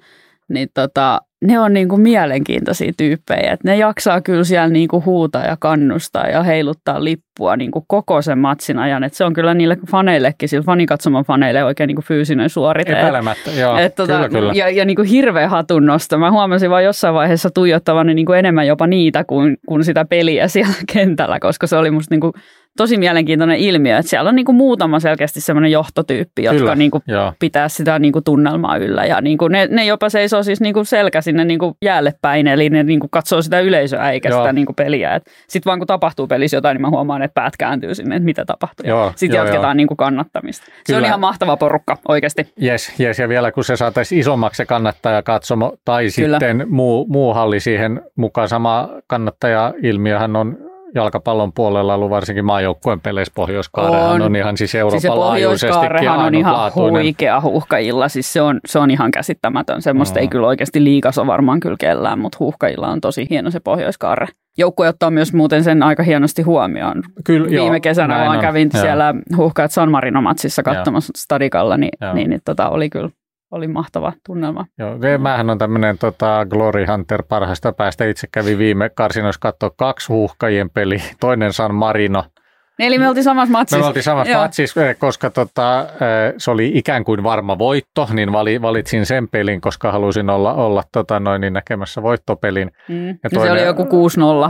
Niin 0.48 0.68
tota, 0.74 1.20
ne 1.44 1.58
on 1.60 1.72
niin 1.72 1.88
kuin 1.88 2.00
mielenkiintoisia 2.00 2.92
tyyppejä. 2.96 3.52
Että 3.52 3.68
ne 3.68 3.76
jaksaa 3.76 4.20
kyllä 4.20 4.44
siellä 4.44 4.68
niin 4.68 4.88
kuin 4.88 5.04
huutaa 5.04 5.44
ja 5.44 5.56
kannustaa 5.60 6.26
ja 6.26 6.42
heiluttaa 6.42 7.04
lippua 7.04 7.56
niin 7.56 7.70
kuin 7.70 7.84
koko 7.88 8.22
sen 8.22 8.38
matsin 8.38 8.78
ajan. 8.78 9.04
Että 9.04 9.16
se 9.16 9.24
on 9.24 9.32
kyllä 9.32 9.54
niille 9.54 9.76
faneillekin, 9.90 10.48
sillä 10.48 10.64
fanikatsoman 10.64 11.24
faneille 11.24 11.64
oikein 11.64 11.88
niin 11.88 11.96
kuin 11.96 12.04
fyysinen 12.04 12.50
suorite. 12.50 12.92
Epäilemättä, 12.92 13.50
joo. 13.50 13.78
Et, 13.78 13.94
tota, 13.94 14.12
kyllä, 14.12 14.28
kyllä. 14.28 14.52
Ja, 14.52 14.68
ja 14.68 14.84
niin 14.84 14.96
kuin 14.96 15.08
hirveä 15.08 15.48
hatunnosto. 15.48 16.18
Mä 16.18 16.30
huomasin 16.30 16.70
vaan 16.70 16.84
jossain 16.84 17.14
vaiheessa 17.14 17.50
tuijottavani 17.50 18.14
niin 18.14 18.26
kuin 18.26 18.38
enemmän 18.38 18.66
jopa 18.66 18.86
niitä 18.86 19.24
kuin, 19.24 19.56
kuin 19.68 19.84
sitä 19.84 20.04
peliä 20.04 20.48
siellä 20.48 20.74
kentällä, 20.92 21.40
koska 21.40 21.66
se 21.66 21.76
oli 21.76 21.90
musta 21.90 22.14
niin 22.14 22.20
kuin 22.20 22.32
tosi 22.78 22.96
mielenkiintoinen 22.96 23.56
ilmiö, 23.56 23.98
että 23.98 24.10
siellä 24.10 24.28
on 24.28 24.36
niin 24.36 24.46
kuin 24.46 24.56
muutama 24.56 25.00
selkeästi 25.00 25.40
semmoinen 25.40 25.72
johtotyyppi, 25.72 26.42
jotka 26.42 26.58
Kyllä, 26.58 26.74
niin 26.74 26.90
kuin 26.90 27.02
pitää 27.38 27.68
sitä 27.68 27.98
niin 27.98 28.12
kuin 28.12 28.24
tunnelmaa 28.24 28.76
yllä. 28.76 29.04
Ja 29.04 29.20
niin 29.20 29.38
kuin 29.38 29.52
ne, 29.52 29.68
ne 29.70 29.84
jopa 29.84 30.08
seisoo 30.08 30.42
siis 30.42 30.60
niin 30.60 30.74
kuin 30.74 30.86
selkä 30.86 31.20
sinne 31.20 31.44
niin 31.44 31.58
kuin 31.58 31.74
jäälle 31.82 32.14
päin, 32.22 32.46
eli 32.46 32.70
ne 32.70 32.82
niin 32.82 33.00
kuin 33.00 33.10
katsoo 33.10 33.42
sitä 33.42 33.60
yleisöä 33.60 34.10
eikä 34.10 34.28
joo. 34.28 34.40
sitä 34.40 34.52
niin 34.52 34.66
kuin 34.66 34.76
peliä. 34.76 35.20
Sitten 35.48 35.70
vaan 35.70 35.78
kun 35.78 35.86
tapahtuu 35.86 36.26
pelissä 36.26 36.56
jotain, 36.56 36.74
niin 36.74 36.82
mä 36.82 36.90
huomaan, 36.90 37.22
että 37.22 37.34
päät 37.34 37.56
kääntyy 37.56 37.94
sinne, 37.94 38.16
että 38.16 38.24
mitä 38.24 38.44
tapahtuu. 38.44 38.86
Sitten 39.16 39.36
jatketaan 39.36 39.76
niin 39.76 39.86
kuin 39.88 39.96
kannattamista. 39.96 40.66
Kyllä. 40.66 40.82
Se 40.86 40.96
on 40.96 41.04
ihan 41.04 41.20
mahtava 41.20 41.56
porukka 41.56 41.96
oikeasti. 42.08 42.52
Yes, 42.62 43.00
yes, 43.00 43.18
ja 43.18 43.28
vielä 43.28 43.52
kun 43.52 43.64
se 43.64 43.76
saataisiin 43.76 44.20
isommaksi 44.20 44.56
se 44.56 44.66
kannattaja 44.66 45.22
katsomo 45.22 45.76
tai 45.84 46.08
Kyllä. 46.16 46.38
sitten 46.38 46.66
muu, 46.68 47.06
muu 47.08 47.34
halli 47.34 47.60
siihen 47.60 48.02
mukaan, 48.16 48.48
sama 48.48 48.88
kannattaja-ilmiöhän 49.06 50.36
on 50.36 50.67
jalkapallon 50.94 51.52
puolella 51.52 51.94
ollut 51.94 52.10
varsinkin 52.10 52.44
maajoukkueen 52.44 53.00
peleissä 53.00 53.32
pohjois 53.34 53.70
on. 53.76 54.22
on 54.22 54.36
ihan 54.36 54.56
siis 54.56 54.74
Euroopan 54.74 55.00
siis 55.00 55.14
laajuisestikin 55.14 56.08
on 56.08 56.34
ihan 56.34 56.72
huikea 56.74 57.40
huuhkajilla, 57.40 58.08
siis 58.08 58.32
se 58.32 58.40
on, 58.40 58.60
se 58.66 58.78
on 58.78 58.90
ihan 58.90 59.10
käsittämätön. 59.10 59.82
Semmoista 59.82 60.18
mm. 60.18 60.20
ei 60.20 60.28
kyllä 60.28 60.46
oikeasti 60.46 60.84
liikas 60.84 61.18
ole 61.18 61.26
varmaan 61.26 61.60
kyllä 61.60 61.76
kellään, 61.80 62.18
mutta 62.18 62.36
huuhkajilla 62.40 62.88
on 62.88 63.00
tosi 63.00 63.26
hieno 63.30 63.50
se 63.50 63.60
pohjoiskaare. 63.60 64.26
Joukkue 64.58 64.88
ottaa 64.88 65.10
myös 65.10 65.32
muuten 65.32 65.64
sen 65.64 65.82
aika 65.82 66.02
hienosti 66.02 66.42
huomioon. 66.42 67.02
Kyllä, 67.24 67.50
Viime 67.50 67.64
joo, 67.64 67.80
kesänä 67.80 68.24
vaan 68.26 68.40
kävin 68.40 68.70
joo. 68.74 68.82
siellä 68.82 69.14
huuhkajat 69.36 69.72
San 69.72 69.90
Marino-matsissa 69.90 70.62
katsomassa 70.62 71.10
joo. 71.10 71.18
stadikalla, 71.22 71.76
niin, 71.76 71.90
niin, 72.14 72.30
niin 72.30 72.40
tota, 72.44 72.68
oli 72.68 72.90
kyllä 72.90 73.10
oli 73.50 73.68
mahtava 73.68 74.12
tunnelma. 74.26 74.66
Joo, 74.78 74.98
mähän 75.18 75.50
on 75.50 75.58
tämmöinen 75.58 75.98
tota, 75.98 76.46
Glory 76.50 76.86
Hunter 76.86 77.22
parhaista 77.28 77.72
päästä. 77.72 78.04
Itse 78.04 78.26
kävi 78.32 78.58
viime 78.58 78.88
karsinoissa 78.88 79.40
katsoa 79.40 79.70
kaksi 79.76 80.08
huuhkajien 80.08 80.70
peli, 80.70 81.02
toinen 81.20 81.52
San 81.52 81.74
Marino– 81.74 82.24
Eli 82.78 82.98
me 82.98 83.08
oltiin 83.08 83.24
samassa 83.24 83.52
matsissa. 83.52 83.78
Me 83.78 83.86
oltiin 83.86 84.02
samassa 84.02 84.32
Joo. 84.32 84.42
matsissa, 84.42 84.88
eh, 84.88 84.98
koska 84.98 85.30
tota, 85.30 85.80
eh, 85.80 86.34
se 86.38 86.50
oli 86.50 86.70
ikään 86.74 87.04
kuin 87.04 87.22
varma 87.22 87.58
voitto, 87.58 88.08
niin 88.12 88.32
valitsin 88.62 89.06
sen 89.06 89.28
pelin, 89.28 89.60
koska 89.60 89.92
halusin 89.92 90.30
olla, 90.30 90.54
olla 90.54 90.82
tota, 90.92 91.20
noin, 91.20 91.40
niin 91.40 91.52
näkemässä 91.52 92.02
voittopelin. 92.02 92.70
Mm. 92.88 93.08
Ja 93.08 93.30
toinen, 93.34 93.48
se 93.48 93.52
oli 93.52 93.62
joku 93.62 93.84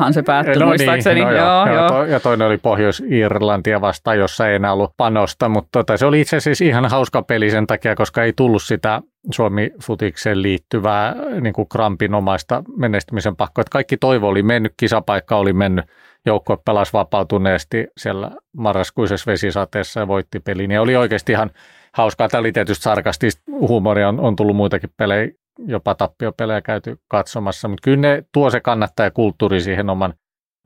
6-0han 0.09 0.13
se 0.13 0.23
päättyi, 0.23 0.55
no 0.55 0.59
niin, 0.59 0.69
muistaakseni. 0.69 1.15
Niin, 1.15 1.29
no 1.29 1.37
joo, 1.37 1.67
joo, 1.67 1.77
joo. 1.77 1.89
To, 1.89 2.05
ja 2.05 2.21
toinen 2.21 2.47
oli 2.47 2.59
Pohjois-Irlantia 2.59 3.81
vastaan, 3.81 4.19
jossa 4.19 4.49
ei 4.49 4.55
enää 4.55 4.73
ollut 4.73 4.93
panosta, 4.97 5.49
mutta 5.49 5.69
tota, 5.73 5.97
se 5.97 6.07
oli 6.07 6.21
itse 6.21 6.37
asiassa 6.37 6.65
ihan 6.65 6.87
hauska 6.87 7.23
peli 7.23 7.51
sen 7.51 7.67
takia, 7.67 7.95
koska 7.95 8.23
ei 8.23 8.33
tullut 8.37 8.63
sitä 8.63 9.03
Suomi-futikseen 9.31 10.43
liittyvää 10.43 11.15
niin 11.41 11.53
kuin 11.53 11.69
krampinomaista 11.69 12.63
menestymisen 12.77 13.37
pakkoa. 13.37 13.63
Että 13.63 13.73
kaikki 13.73 13.97
toivo 13.97 14.29
oli 14.29 14.43
mennyt, 14.43 14.73
kisapaikka 14.77 15.37
oli 15.37 15.53
mennyt 15.53 15.85
joukkue 16.27 16.57
pelasi 16.65 16.93
vapautuneesti 16.93 17.87
siellä 17.97 18.31
marraskuisessa 18.57 19.31
vesisateessa 19.31 20.01
ja 20.01 20.09
voitti 20.09 20.41
pelin. 20.41 20.71
Ja 20.71 20.83
oli 20.83 20.97
oikeasti 20.97 21.33
ihan 21.33 21.51
hauskaa. 21.95 22.29
Tämä 22.29 22.41
oli 22.41 22.53
tietysti 22.53 22.83
sarkastista 22.83 23.43
huumoria, 23.51 24.09
on, 24.09 24.21
on 24.21 24.37
tullut 24.37 24.57
muitakin 24.57 24.91
pelejä, 24.97 25.31
jopa 25.67 25.95
tappiopelejä 25.95 26.61
käyty 26.61 27.01
katsomassa, 27.09 27.69
mutta 27.69 27.85
kyllä 27.85 27.97
ne 27.97 28.25
tuo 28.33 28.51
se 28.51 28.61
kannattaja 28.61 29.11
kulttuuri 29.11 29.61
siihen 29.61 29.91
oman 29.91 30.15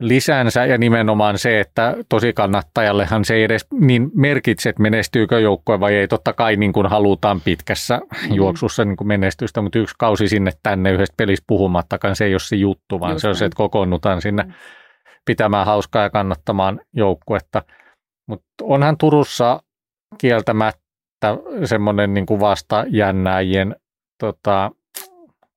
lisänsä 0.07 0.65
ja 0.65 0.77
nimenomaan 0.77 1.37
se, 1.37 1.59
että 1.59 1.95
tosi 2.09 2.33
kannattajallehan 2.33 3.25
se 3.25 3.33
ei 3.33 3.43
edes 3.43 3.67
niin 3.79 4.11
merkitse, 4.15 4.69
että 4.69 4.81
menestyykö 4.81 5.39
joukkue 5.39 5.79
vai 5.79 5.95
ei. 5.95 6.07
Totta 6.07 6.33
kai 6.33 6.55
niin 6.55 6.73
kuin 6.73 6.87
halutaan 6.87 7.41
pitkässä 7.41 7.97
mm. 7.97 8.35
juoksussa 8.35 8.85
niin 8.85 8.97
kuin 8.97 9.07
menestystä, 9.07 9.61
mutta 9.61 9.79
yksi 9.79 9.95
kausi 9.99 10.27
sinne 10.27 10.51
tänne 10.63 10.91
yhdestä 10.91 11.13
pelistä 11.17 11.43
puhumattakaan, 11.47 12.15
se 12.15 12.25
ei 12.25 12.33
ole 12.33 12.39
se 12.39 12.55
juttu, 12.55 12.99
vaan 12.99 13.11
Just 13.11 13.21
se 13.21 13.27
on 13.27 13.35
se, 13.35 13.45
että 13.45 13.57
kokoonnutaan 13.57 14.21
sinne 14.21 14.43
mm 14.43 14.53
pitämään 15.25 15.65
hauskaa 15.65 16.03
ja 16.03 16.09
kannattamaan 16.09 16.79
joukkuetta. 16.93 17.61
Mutta 18.27 18.47
onhan 18.61 18.97
Turussa 18.97 19.63
kieltämättä 20.17 21.37
semmoinen 21.65 22.13
niin 22.13 22.25
kuin 22.25 22.39
vastajännäjien 22.39 23.75
tota, 24.19 24.71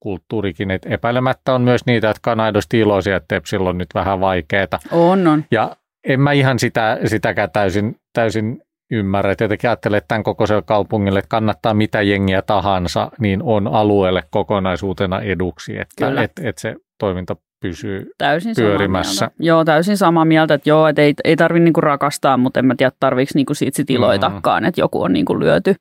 kulttuurikin, 0.06 0.70
että 0.70 0.88
epäilemättä 0.88 1.54
on 1.54 1.62
myös 1.62 1.86
niitä, 1.86 2.06
jotka 2.06 2.32
on 2.32 2.40
aidosti 2.40 2.78
iloisia, 2.78 3.16
että 3.16 3.34
Tepsillä 3.34 3.70
on 3.70 3.78
nyt 3.78 3.88
vähän 3.94 4.20
vaikeaa. 4.20 4.66
On, 4.90 5.26
on. 5.26 5.44
Ja 5.50 5.76
en 6.04 6.20
mä 6.20 6.32
ihan 6.32 6.58
sitä, 6.58 6.98
sitäkään 7.04 7.50
täysin, 7.50 7.96
täysin 8.12 8.62
ymmärrä. 8.90 9.32
Et 9.32 9.40
jotenkin 9.40 9.70
ajattelen, 9.70 9.98
että 9.98 10.08
tämän 10.08 10.22
kokoiselle 10.22 10.62
kaupungille, 10.62 11.18
että 11.18 11.28
kannattaa 11.28 11.74
mitä 11.74 12.02
jengiä 12.02 12.42
tahansa, 12.42 13.10
niin 13.18 13.42
on 13.42 13.66
alueelle 13.66 14.22
kokonaisuutena 14.30 15.20
eduksi, 15.20 15.78
että 15.78 16.22
et, 16.22 16.32
et 16.42 16.58
se 16.58 16.74
toiminta 16.98 17.36
pysyy 17.60 18.10
täysin 18.18 18.54
pyörimässä. 18.56 19.30
Joo, 19.38 19.64
täysin 19.64 19.96
samaa 19.96 20.24
mieltä, 20.24 20.54
että 20.54 20.70
joo, 20.70 20.88
että 20.88 21.02
ei, 21.02 21.14
ei 21.24 21.36
tarvitse 21.36 21.64
niinku 21.64 21.80
rakastaa, 21.80 22.36
mutta 22.36 22.60
en 22.60 22.66
mä 22.66 22.74
tiedä, 22.76 22.92
tarviiko 23.00 23.30
niinku 23.34 23.54
siitä 23.54 23.76
sit 23.76 23.90
iloitakaan, 23.90 24.62
mm. 24.62 24.68
että 24.68 24.80
joku 24.80 25.02
on 25.02 25.12
niinku 25.12 25.40
lyöty 25.40 25.74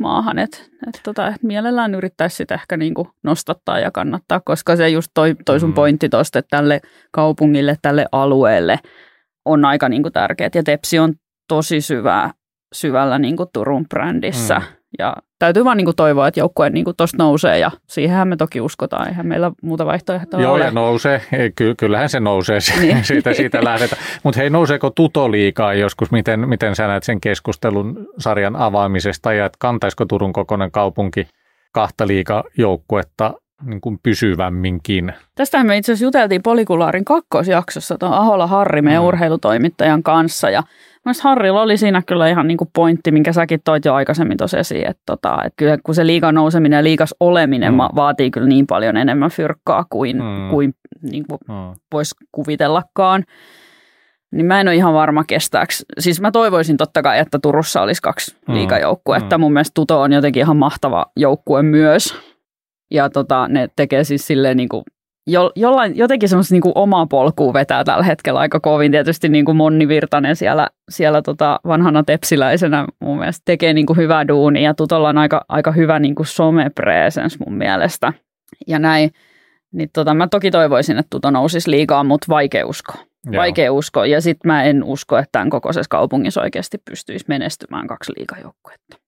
maahan. 0.00 0.38
Että 0.38 0.58
et 0.88 1.00
tota, 1.02 1.28
et 1.28 1.42
mielellään 1.42 1.94
yrittäisi 1.94 2.36
sitä 2.36 2.54
ehkä 2.54 2.76
niinku 2.76 3.08
nostattaa 3.22 3.78
ja 3.78 3.90
kannattaa, 3.90 4.40
koska 4.44 4.76
se 4.76 4.88
just 4.88 5.10
toi, 5.14 5.36
toi 5.44 5.60
sun 5.60 5.70
mm. 5.70 5.74
pointti 5.74 6.08
tuosta, 6.08 6.38
että 6.38 6.56
tälle 6.56 6.80
kaupungille, 7.10 7.76
tälle 7.82 8.06
alueelle 8.12 8.78
on 9.44 9.64
aika 9.64 9.88
niinku 9.88 10.10
tärkeät. 10.10 10.54
Ja 10.54 10.62
Tepsi 10.62 10.98
on 10.98 11.14
tosi 11.48 11.80
syvää, 11.80 12.30
syvällä 12.74 13.18
niinku 13.18 13.46
Turun 13.52 13.86
brändissä. 13.88 14.58
Mm. 14.58 14.75
Ja 14.98 15.16
täytyy 15.38 15.64
vaan 15.64 15.76
niin 15.76 15.84
kuin 15.84 15.96
toivoa, 15.96 16.28
että 16.28 16.40
joukkue 16.40 16.70
niin 16.70 16.84
tuosta 16.96 17.22
nousee 17.22 17.58
ja 17.58 17.70
siihenhän 17.86 18.28
me 18.28 18.36
toki 18.36 18.60
uskotaan. 18.60 19.08
Eihän 19.08 19.26
meillä 19.26 19.52
muuta 19.62 19.86
vaihtoehtoa 19.86 20.40
Joo, 20.40 20.52
ole. 20.54 20.64
ja 20.64 20.70
nousee. 20.70 21.22
Ky- 21.56 21.74
kyllähän 21.74 22.08
se 22.08 22.20
nousee. 22.20 22.58
Niin. 22.80 23.04
siitä, 23.04 23.34
siitä 23.34 23.64
lähdetään. 23.64 24.02
Mutta 24.22 24.40
hei, 24.40 24.50
nouseeko 24.50 24.90
Tuto 24.90 25.30
liikaa 25.30 25.74
joskus? 25.74 26.10
Miten, 26.10 26.48
miten 26.48 26.76
sä 26.76 26.86
näet 26.86 27.02
sen 27.02 27.20
keskustelun 27.20 28.06
sarjan 28.18 28.56
avaamisesta 28.56 29.32
ja 29.32 29.46
että 29.46 29.56
kantaisiko 29.58 30.04
Turun 30.04 30.32
kokoinen 30.32 30.70
kaupunki 30.70 31.28
kahta 31.72 32.06
liikaa 32.06 32.44
joukkuetta 32.58 33.34
niin 33.64 33.80
kuin 33.80 33.98
pysyvämminkin. 34.02 35.12
Tästähän 35.34 35.66
me 35.66 35.76
itse 35.76 35.92
asiassa 35.92 36.04
juteltiin 36.04 36.42
Polikulaarin 36.42 37.04
kakkosjaksossa 37.04 37.98
tuon 37.98 38.12
Ahola 38.12 38.46
Harri, 38.46 38.82
meidän 38.82 39.02
mm. 39.02 39.06
urheilutoimittajan 39.06 40.02
kanssa. 40.02 40.50
Ja 40.50 40.62
Mielestäni 41.06 41.30
Harrilla 41.30 41.62
oli 41.62 41.76
siinä 41.76 42.02
kyllä 42.06 42.28
ihan 42.28 42.48
niin 42.48 42.58
kuin 42.58 42.70
pointti, 42.74 43.10
minkä 43.10 43.32
säkin 43.32 43.60
toit 43.64 43.84
jo 43.84 43.94
aikaisemmin 43.94 44.36
tuossa 44.36 44.58
esiin, 44.58 44.86
että, 44.86 45.02
tota, 45.06 45.38
että 45.44 45.56
kyllä 45.56 45.78
kun 45.82 45.94
se 45.94 46.06
liikan 46.06 46.34
nouseminen 46.34 46.76
ja 46.76 46.84
liikas 46.84 47.14
oleminen 47.20 47.72
mm. 47.72 47.78
vaatii 47.78 48.30
kyllä 48.30 48.46
niin 48.46 48.66
paljon 48.66 48.96
enemmän 48.96 49.30
fyrkkaa 49.30 49.84
kuin, 49.90 50.16
mm. 50.16 50.50
kuin, 50.50 50.74
niin 51.02 51.24
kuin 51.28 51.38
mm. 51.48 51.80
voisi 51.92 52.14
kuvitellakaan. 52.32 53.24
Niin 54.32 54.46
mä 54.46 54.60
en 54.60 54.68
ole 54.68 54.74
ihan 54.74 54.94
varma 54.94 55.24
kestääkö. 55.24 55.72
Siis 55.98 56.20
mä 56.20 56.30
toivoisin 56.30 56.76
totta 56.76 57.02
kai, 57.02 57.18
että 57.18 57.38
Turussa 57.38 57.82
olisi 57.82 58.02
kaksi 58.02 58.36
mm. 58.48 58.54
liikajoukkuetta. 58.54 59.38
Mm. 59.38 59.40
Mun 59.40 59.52
mielestä 59.52 59.74
Tuto 59.74 60.00
on 60.00 60.12
jotenkin 60.12 60.40
ihan 60.40 60.56
mahtava 60.56 61.06
joukkue 61.16 61.62
myös. 61.62 62.14
Ja 62.90 63.10
tota, 63.10 63.48
ne 63.48 63.68
tekee 63.76 64.04
siis 64.04 64.26
silleen 64.26 64.56
niin 64.56 64.68
kuin 64.68 64.82
jo, 65.26 65.52
jollain, 65.56 65.96
jotenkin 65.96 66.28
semmoista 66.28 66.54
niin 66.54 66.62
omaa 66.74 67.06
polkua 67.06 67.52
vetää 67.52 67.84
tällä 67.84 68.04
hetkellä 68.04 68.40
aika 68.40 68.60
kovin. 68.60 68.92
Tietysti 68.92 69.28
niin 69.28 69.44
kuin 69.44 69.56
Monni 69.56 69.88
Virtanen 69.88 70.36
siellä, 70.36 70.68
siellä 70.90 71.22
tota 71.22 71.60
vanhana 71.66 72.02
tepsiläisenä 72.02 72.86
mun 73.00 73.18
mielestä 73.18 73.42
tekee 73.44 73.72
niin 73.72 73.86
kuin 73.86 73.96
hyvää 73.96 74.28
duunia 74.28 74.62
ja 74.62 74.74
Tutolla 74.74 75.08
on 75.08 75.18
aika, 75.18 75.44
aika 75.48 75.72
hyvä 75.72 75.98
niin 75.98 76.14
kuin 76.14 76.26
somepresens 76.26 77.38
mun 77.38 77.54
mielestä. 77.54 78.12
Ja 78.66 78.78
näin, 78.78 79.10
niin 79.72 79.90
tota, 79.92 80.14
mä 80.14 80.28
toki 80.28 80.50
toivoisin, 80.50 80.98
että 80.98 81.10
Tuto 81.10 81.30
nousisi 81.30 81.70
liikaa, 81.70 82.04
mutta 82.04 82.26
vaikea 82.28 82.66
uskoa. 82.66 82.96
Vaikea 83.36 83.72
uskoa. 83.72 84.06
Ja 84.06 84.20
sitten 84.20 84.48
mä 84.48 84.64
en 84.64 84.84
usko, 84.84 85.18
että 85.18 85.28
tämän 85.32 85.50
kokoisessa 85.50 85.88
kaupungissa 85.90 86.42
oikeasti 86.42 86.78
pystyisi 86.90 87.24
menestymään 87.28 87.86
kaksi 87.86 88.12
liikajoukkuetta 88.16 89.05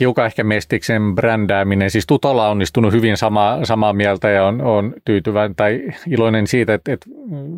hiukan 0.00 0.26
ehkä 0.26 0.44
Mestiksen 0.44 1.14
brändääminen. 1.14 1.90
Siis 1.90 2.06
Tutolla 2.06 2.44
on 2.44 2.50
onnistunut 2.50 2.92
hyvin 2.92 3.16
sama, 3.16 3.58
samaa 3.64 3.92
mieltä 3.92 4.30
ja 4.30 4.44
on, 4.44 4.60
on 4.62 4.94
tyytyväinen 5.04 5.56
tai 5.56 5.82
iloinen 6.06 6.46
siitä, 6.46 6.74
että, 6.74 6.92
että 6.92 7.10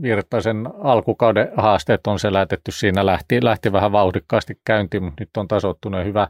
Virtaisen 0.03 0.69
alkukauden 0.83 1.49
haasteet 1.57 2.07
on 2.07 2.19
selätetty 2.19 2.73
siinä. 2.73 3.07
Lähti, 3.07 3.45
lähti 3.45 3.73
vähän 3.73 3.93
vauhdikkaasti 3.93 4.55
käyntiin, 4.65 5.03
mutta 5.03 5.23
nyt 5.23 5.37
on 5.37 5.49
tasottunut 5.49 6.05
hyvä, 6.05 6.29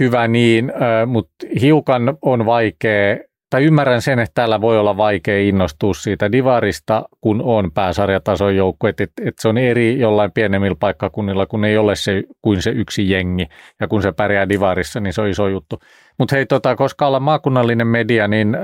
hyvä 0.00 0.28
niin, 0.28 0.72
mutta 1.06 1.46
hiukan 1.60 2.18
on 2.22 2.46
vaikea 2.46 3.16
tai 3.50 3.64
ymmärrän 3.64 4.02
sen, 4.02 4.18
että 4.18 4.34
täällä 4.34 4.60
voi 4.60 4.78
olla 4.78 4.96
vaikea 4.96 5.38
innostua 5.38 5.94
siitä 5.94 6.32
divarista, 6.32 7.04
kun 7.20 7.42
on 7.44 7.72
pääsarjatason 7.72 8.56
joukkue, 8.56 8.90
että, 8.90 9.04
että 9.04 9.42
se 9.42 9.48
on 9.48 9.58
eri 9.58 10.00
jollain 10.00 10.32
pienemmillä 10.32 10.76
paikkakunnilla, 10.80 11.46
kun 11.46 11.64
ei 11.64 11.78
ole 11.78 11.96
se 11.96 12.22
kuin 12.42 12.62
se 12.62 12.70
yksi 12.70 13.10
jengi, 13.10 13.48
ja 13.80 13.88
kun 13.88 14.02
se 14.02 14.12
pärjää 14.12 14.48
divarissa, 14.48 15.00
niin 15.00 15.12
se 15.12 15.20
on 15.20 15.28
iso 15.28 15.48
juttu. 15.48 15.78
Mutta 16.18 16.36
hei, 16.36 16.46
tota, 16.46 16.76
koska 16.76 17.06
ollaan 17.06 17.22
maakunnallinen 17.22 17.86
media, 17.86 18.28
niin 18.28 18.54
äh, 18.54 18.62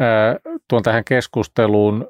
tuon 0.69 0.83
tähän 0.83 1.05
keskusteluun 1.05 2.09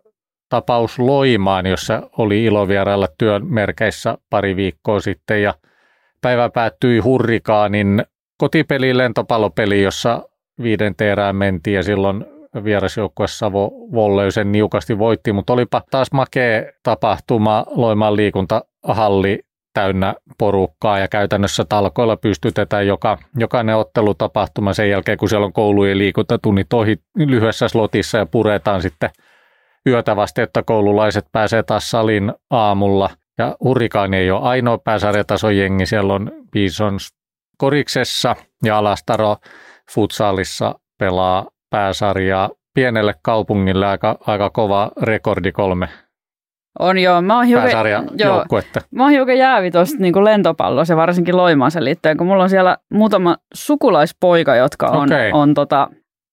tapaus 0.48 0.98
Loimaan, 0.98 1.66
jossa 1.66 2.02
oli 2.18 2.44
ilo 2.44 2.68
vierailla 2.68 3.08
työn 3.18 3.46
merkeissä 3.46 4.18
pari 4.30 4.56
viikkoa 4.56 5.00
sitten, 5.00 5.42
ja 5.42 5.54
päivä 6.20 6.50
päättyi 6.50 6.98
hurrikaanin 6.98 8.04
kotipeli, 8.38 8.96
lentopallopeli, 8.96 9.82
jossa 9.82 10.28
viiden 10.62 10.94
erään 11.00 11.36
mentiin, 11.36 11.74
ja 11.74 11.82
silloin 11.82 12.24
vierasjoukkue 12.64 13.28
Savo 13.28 13.70
Volleysen 13.92 14.52
niukasti 14.52 14.98
voitti, 14.98 15.32
mutta 15.32 15.52
olipa 15.52 15.82
taas 15.90 16.12
makea 16.12 16.62
tapahtuma 16.82 17.64
Loimaan 17.70 18.16
liikuntahalli 18.16 19.40
täynnä 19.74 20.14
porukkaa 20.38 20.98
ja 20.98 21.08
käytännössä 21.08 21.64
talkoilla 21.64 22.16
pystytetään 22.16 22.86
joka, 22.86 23.18
jokainen 23.36 23.76
ottelutapahtuma 23.76 24.72
sen 24.72 24.90
jälkeen, 24.90 25.18
kun 25.18 25.28
siellä 25.28 25.46
on 25.46 25.52
koulujen 25.52 25.98
liikuntatunnit 25.98 26.72
ohi 26.72 26.96
lyhyessä 27.16 27.68
slotissa 27.68 28.18
ja 28.18 28.26
puretaan 28.26 28.82
sitten 28.82 29.10
yötä 29.86 30.16
vasta, 30.16 30.42
että 30.42 30.62
koululaiset 30.62 31.26
pääsee 31.32 31.62
taas 31.62 31.90
salin 31.90 32.32
aamulla. 32.50 33.10
Ja 33.38 33.56
Hurrikaani 33.64 34.16
ei 34.16 34.30
ole 34.30 34.40
ainoa 34.42 34.78
pääsarjatason 34.78 35.56
jengi, 35.56 35.86
siellä 35.86 36.14
on 36.14 36.32
Bisons 36.52 37.08
Koriksessa 37.58 38.36
ja 38.64 38.78
Alastaro 38.78 39.36
futsalissa 39.94 40.74
pelaa 40.98 41.46
pääsarjaa 41.74 42.50
pienelle 42.74 43.14
kaupungille 43.22 43.86
aika, 43.86 44.18
aika 44.26 44.50
kova 44.50 44.90
rekordi 45.02 45.52
kolme 45.52 45.88
on 46.78 46.98
joo. 46.98 47.22
Mä 47.22 47.36
oon 47.36 47.46
hiukan, 47.46 47.70
joo, 48.18 48.44
mä 48.90 49.02
oon 49.02 49.12
hiukan 49.12 49.38
jäävi 49.38 49.70
tuosta 49.70 49.96
niin 49.98 50.24
lentopallossa 50.24 50.92
ja 50.92 50.96
varsinkin 50.96 51.36
Loimaaseen 51.36 51.84
liittyen, 51.84 52.16
kun 52.16 52.26
mulla 52.26 52.42
on 52.42 52.50
siellä 52.50 52.76
muutama 52.92 53.36
sukulaispoika, 53.54 54.56
jotka 54.56 54.86
on, 54.86 55.04
okay. 55.04 55.30
on 55.32 55.54
tota, 55.54 55.88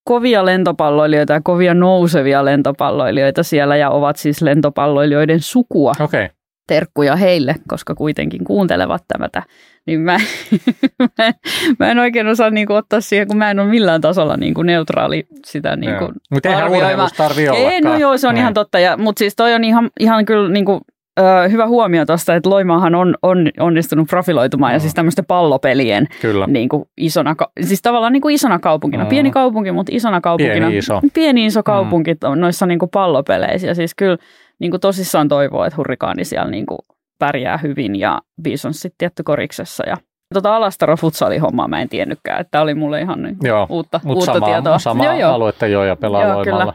kovia 0.08 0.46
lentopalloilijoita 0.46 1.34
ja 1.34 1.42
kovia 1.44 1.74
nousevia 1.74 2.46
lentopalloilijoita 2.46 3.44
siellä 3.44 3.76
ja 3.76 3.90
ovat 3.90 4.16
siis 4.16 4.42
lentopalloilijoiden 4.42 5.40
sukua. 5.40 5.92
Okay 6.00 6.30
terkkuja 6.68 7.16
heille, 7.16 7.56
koska 7.68 7.96
kuitenkin 7.96 8.44
kuuntelevat 8.44 9.04
tämätä, 9.08 9.44
niin 9.88 10.00
mä, 10.02 10.18
mä, 11.18 11.32
mä 11.80 11.92
en 11.92 12.00
oikein 12.00 12.28
osaa 12.28 12.50
niin 12.50 12.68
kuin, 12.68 12.78
ottaa 12.78 13.02
siihen, 13.02 13.28
kun 13.28 13.38
mä 13.38 13.52
en 13.52 13.60
ole 13.60 13.70
millään 13.70 14.02
tasolla 14.02 14.38
niin 14.38 14.54
kuin 14.54 14.68
neutraali 14.68 15.28
sitä 15.46 15.76
niin 15.76 15.98
kuin, 15.98 16.12
Mutta 16.32 16.50
eihän 16.50 16.72
urheilussa 16.72 17.24
tarvitse 17.24 17.52
Ei, 17.52 17.82
no 17.82 17.98
joo, 17.98 18.18
se 18.18 18.28
on 18.28 18.34
Näin. 18.34 18.42
ihan 18.42 18.54
totta, 18.54 18.80
ja, 18.80 18.98
mutta 18.98 19.20
siis 19.20 19.36
toi 19.36 19.54
on 19.54 19.64
ihan, 19.64 19.90
ihan 20.00 20.26
kyllä 20.26 20.50
niin 20.50 20.66
kuin, 20.66 20.82
ö, 21.20 21.50
hyvä 21.50 21.68
huomio 21.68 22.06
tuosta, 22.06 22.36
että 22.36 22.50
Loimaahan 22.50 22.96
on, 22.96 23.16
on 23.24 23.50
onnistunut 23.60 24.08
profiloitumaan 24.08 24.72
mm. 24.72 24.76
ja 24.76 24.80
siis 24.80 24.94
tämmöisten 24.94 25.26
pallopelien 25.26 26.08
Kyllä. 26.22 26.48
Niin 26.48 26.70
kuin 26.70 26.84
isona, 26.98 27.36
siis 27.62 27.82
tavallaan 27.82 28.14
niin 28.14 28.22
kuin 28.22 28.36
isona 28.36 28.60
kaupunkina. 28.60 29.04
Mm. 29.04 29.10
Pieni 29.10 29.32
kaupunki, 29.32 29.72
mutta 29.72 29.92
isona 29.96 30.22
kaupunkina. 30.22 30.68
Pieni 30.68 30.78
iso. 30.78 31.02
Pieni 31.14 31.46
iso 31.46 31.64
kaupunki 31.64 32.14
mm. 32.14 32.40
noissa 32.40 32.66
niin 32.66 32.80
kuin 32.80 32.90
pallopeleissä 32.90 33.68
ja 33.68 33.76
siis 33.76 33.96
kyllä 33.96 34.18
niin 34.62 34.72
kuin 34.72 34.82
tosissaan 34.82 35.28
toivoo, 35.28 35.66
että 35.66 35.78
hurrikaani 35.78 36.26
siellä 36.26 36.52
niin 36.52 36.66
kuin 36.66 36.80
pärjää 37.20 37.58
hyvin 37.58 38.00
ja 38.00 38.22
Bison 38.42 38.74
sitten 38.74 38.98
tietty 38.98 39.24
koriksessa 39.24 39.84
ja 39.88 39.98
Tota 40.34 40.56
Alastaro 40.56 40.98
futsali-hommaa 40.98 41.68
mä 41.68 41.82
en 41.82 41.90
tiennytkään, 41.90 42.42
että 42.42 42.62
oli 42.62 42.76
mulle 42.76 43.02
ihan 43.02 43.22
niin 43.22 43.38
joo, 43.44 43.68
uutta, 43.70 44.00
uutta 44.06 44.34
sama, 44.34 44.46
tietoa. 44.46 44.80
Sama 44.80 45.06
joo, 45.06 45.14
joo. 45.14 45.34
aluetta 45.34 45.68
jo 45.68 45.84
ja 45.84 45.96
pelaa 45.96 46.24
joo, 46.24 46.36
Loimalla. 46.36 46.74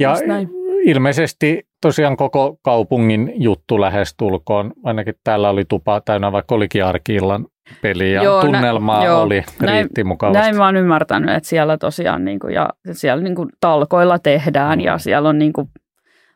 Ja 0.00 0.14
ilmeisesti 0.84 1.66
tosiaan 1.82 2.16
koko 2.16 2.58
kaupungin 2.62 3.32
juttu 3.34 3.80
lähestulkoon, 3.80 4.72
ainakin 4.84 5.14
täällä 5.24 5.50
oli 5.50 5.64
tupa 5.64 6.00
täynnä, 6.00 6.32
vaikka 6.32 6.54
olikin 6.54 6.84
arkiillan 6.84 7.46
peli 7.82 8.12
ja 8.12 8.22
joo, 8.22 8.40
tunnelmaa 8.40 9.00
nä, 9.00 9.04
joo, 9.04 9.22
oli, 9.22 9.34
riitti 9.60 9.62
näin, 9.66 10.06
mukavasti. 10.06 10.38
Näin 10.38 10.56
mä 10.56 10.64
oon 10.64 10.76
ymmärtänyt, 10.76 11.36
että 11.36 11.48
siellä 11.48 11.78
tosiaan 11.78 12.24
niin 12.24 12.38
kuin, 12.38 12.54
ja 12.54 12.68
siellä 12.92 13.22
niin 13.22 13.34
kuin 13.34 13.48
talkoilla 13.60 14.18
tehdään 14.18 14.78
mm. 14.78 14.84
ja 14.84 14.98
siellä 14.98 15.28
on 15.28 15.38
niin 15.38 15.52
kuin 15.52 15.68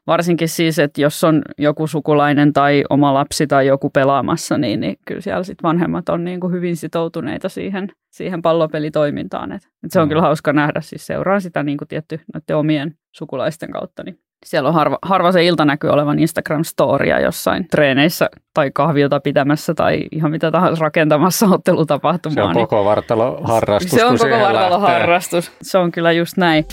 varsinkin 0.06 0.48
siis, 0.48 0.78
että 0.78 1.00
jos 1.00 1.24
on 1.24 1.42
joku 1.58 1.86
sukulainen 1.86 2.52
tai 2.52 2.84
oma 2.90 3.14
lapsi 3.14 3.46
tai 3.46 3.66
joku 3.66 3.90
pelaamassa, 3.90 4.58
niin, 4.58 4.80
niin 4.80 4.96
kyllä 5.06 5.20
siellä 5.20 5.42
sit 5.42 5.62
vanhemmat 5.62 6.08
on 6.08 6.24
niin 6.24 6.40
kuin 6.40 6.52
hyvin 6.52 6.76
sitoutuneita 6.76 7.48
siihen, 7.48 7.88
siihen 8.10 8.42
pallopelitoimintaan. 8.42 9.52
Et, 9.52 9.62
et 9.84 9.90
se 9.90 10.00
on 10.00 10.06
mm. 10.06 10.08
kyllä 10.08 10.22
hauska 10.22 10.52
nähdä, 10.52 10.80
siis 10.80 11.06
seuraa 11.06 11.40
sitä 11.40 11.62
niin 11.62 11.78
kuin 11.78 11.88
tietty 11.88 12.20
noiden 12.34 12.56
omien 12.56 12.94
sukulaisten 13.16 13.70
kautta. 13.70 14.02
Niin 14.02 14.18
siellä 14.46 14.68
on 14.68 14.74
harva, 14.74 14.98
harva 15.02 15.32
se 15.32 15.44
ilta 15.44 15.64
näkyy 15.64 15.90
olevan 15.90 16.18
Instagram-storia 16.18 17.20
jossain 17.22 17.68
treeneissä 17.70 18.30
tai 18.54 18.70
kahviota 18.74 19.20
pitämässä 19.20 19.74
tai 19.74 20.06
ihan 20.12 20.30
mitä 20.30 20.50
tahansa 20.50 20.80
rakentamassa 20.80 21.46
ottelutapahtumaa. 21.46 22.34
Se 22.34 22.42
on 22.42 22.54
niin 22.54 22.68
koko 22.68 22.84
vartalo 22.84 23.40
harrastus. 23.44 23.90
Se 23.90 24.04
on 24.04 24.18
koko 24.18 24.40
vartalo 24.40 24.78
harrastus. 24.78 25.52
Se 25.62 25.78
on 25.78 25.92
kyllä 25.92 26.12
just 26.12 26.36
näin. 26.36 26.64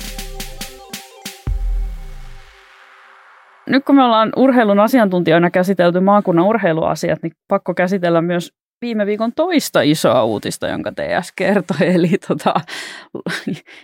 Nyt 3.68 3.86
kun 3.86 3.96
me 3.96 4.04
ollaan 4.04 4.30
urheilun 4.36 4.80
asiantuntijoina 4.80 5.52
käsitelty 5.52 6.00
maakunnan 6.00 6.46
urheiluasiat, 6.46 7.20
niin 7.24 7.32
pakko 7.48 7.74
käsitellä 7.74 8.22
myös 8.22 8.52
viime 8.82 9.06
viikon 9.06 9.32
toista 9.36 9.82
isoa 9.82 10.24
uutista, 10.24 10.68
jonka 10.68 10.92
TS 10.92 11.32
kertoi. 11.36 11.78
Eli 11.96 12.12
tota, 12.28 12.54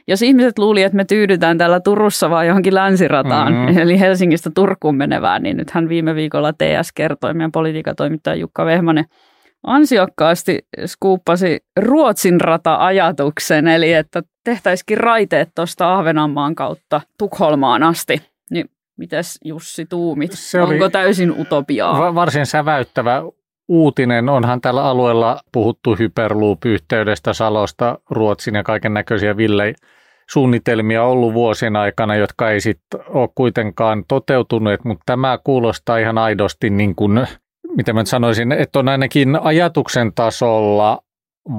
jos 0.08 0.22
ihmiset 0.22 0.60
luuli, 0.60 0.84
että 0.84 0.96
me 0.96 1.06
tyydytään 1.06 1.58
täällä 1.58 1.80
Turussa 1.80 2.30
vaan 2.30 2.48
johonkin 2.48 2.76
länsirataan, 2.76 3.54
mm-hmm. 3.54 3.78
eli 3.82 4.00
Helsingistä 4.00 4.52
Turkuun 4.56 4.96
menevään, 4.96 5.44
niin 5.44 5.58
nythän 5.58 5.90
viime 5.90 6.16
viikolla 6.16 6.54
TS 6.54 6.92
kertoi, 6.96 7.34
meidän 7.34 7.52
politiikatoimittaja 7.52 8.36
Jukka 8.36 8.66
Vehmanen 8.66 9.06
ansiokkaasti 9.64 10.60
skuuppasi 10.86 11.60
Ruotsin 11.80 12.42
rata-ajatuksen, 12.42 13.68
eli 13.68 13.94
että 13.94 14.22
tehtäisikin 14.44 14.98
raiteet 14.98 15.50
tuosta 15.56 15.96
Ahvenanmaan 15.96 16.56
kautta 16.56 17.02
Tukholmaan 17.18 17.84
asti. 17.84 18.22
Niin 18.52 18.70
Mitäs 18.98 19.40
Jussi 19.46 19.86
tuumit? 19.86 20.32
Se 20.32 20.62
oli 20.62 20.74
Onko 20.74 20.90
täysin 20.90 21.42
utopiaa? 21.42 22.00
Va- 22.00 22.16
varsin 22.16 22.46
säväyttävä 22.46 23.24
uutinen. 23.68 24.30
Onhan 24.30 24.62
tällä 24.62 24.84
alueella 24.84 25.40
puhuttu 25.52 25.96
Hyperloop-yhteydestä, 25.96 27.34
Salosta, 27.34 28.00
Ruotsin 28.10 28.56
ja 28.56 28.64
kaiken 28.64 28.94
näköisiä 28.94 29.38
villei 29.38 29.74
suunnitelmia 30.30 31.04
ollut 31.04 31.34
vuosien 31.34 31.76
aikana, 31.76 32.16
jotka 32.16 32.52
ei 32.52 32.62
sitten 32.62 33.00
ole 33.08 33.30
kuitenkaan 33.36 34.04
toteutuneet, 34.08 34.86
mutta 34.86 35.04
tämä 35.06 35.40
kuulostaa 35.44 35.98
ihan 35.98 36.18
aidosti 36.18 36.70
niin 36.70 36.96
kuin, 36.96 37.28
mitä 37.76 37.94
mä 37.94 38.06
sanoisin, 38.06 38.52
että 38.52 38.80
on 38.80 38.90
ainakin 38.90 39.40
ajatuksen 39.42 40.14
tasolla 40.14 41.04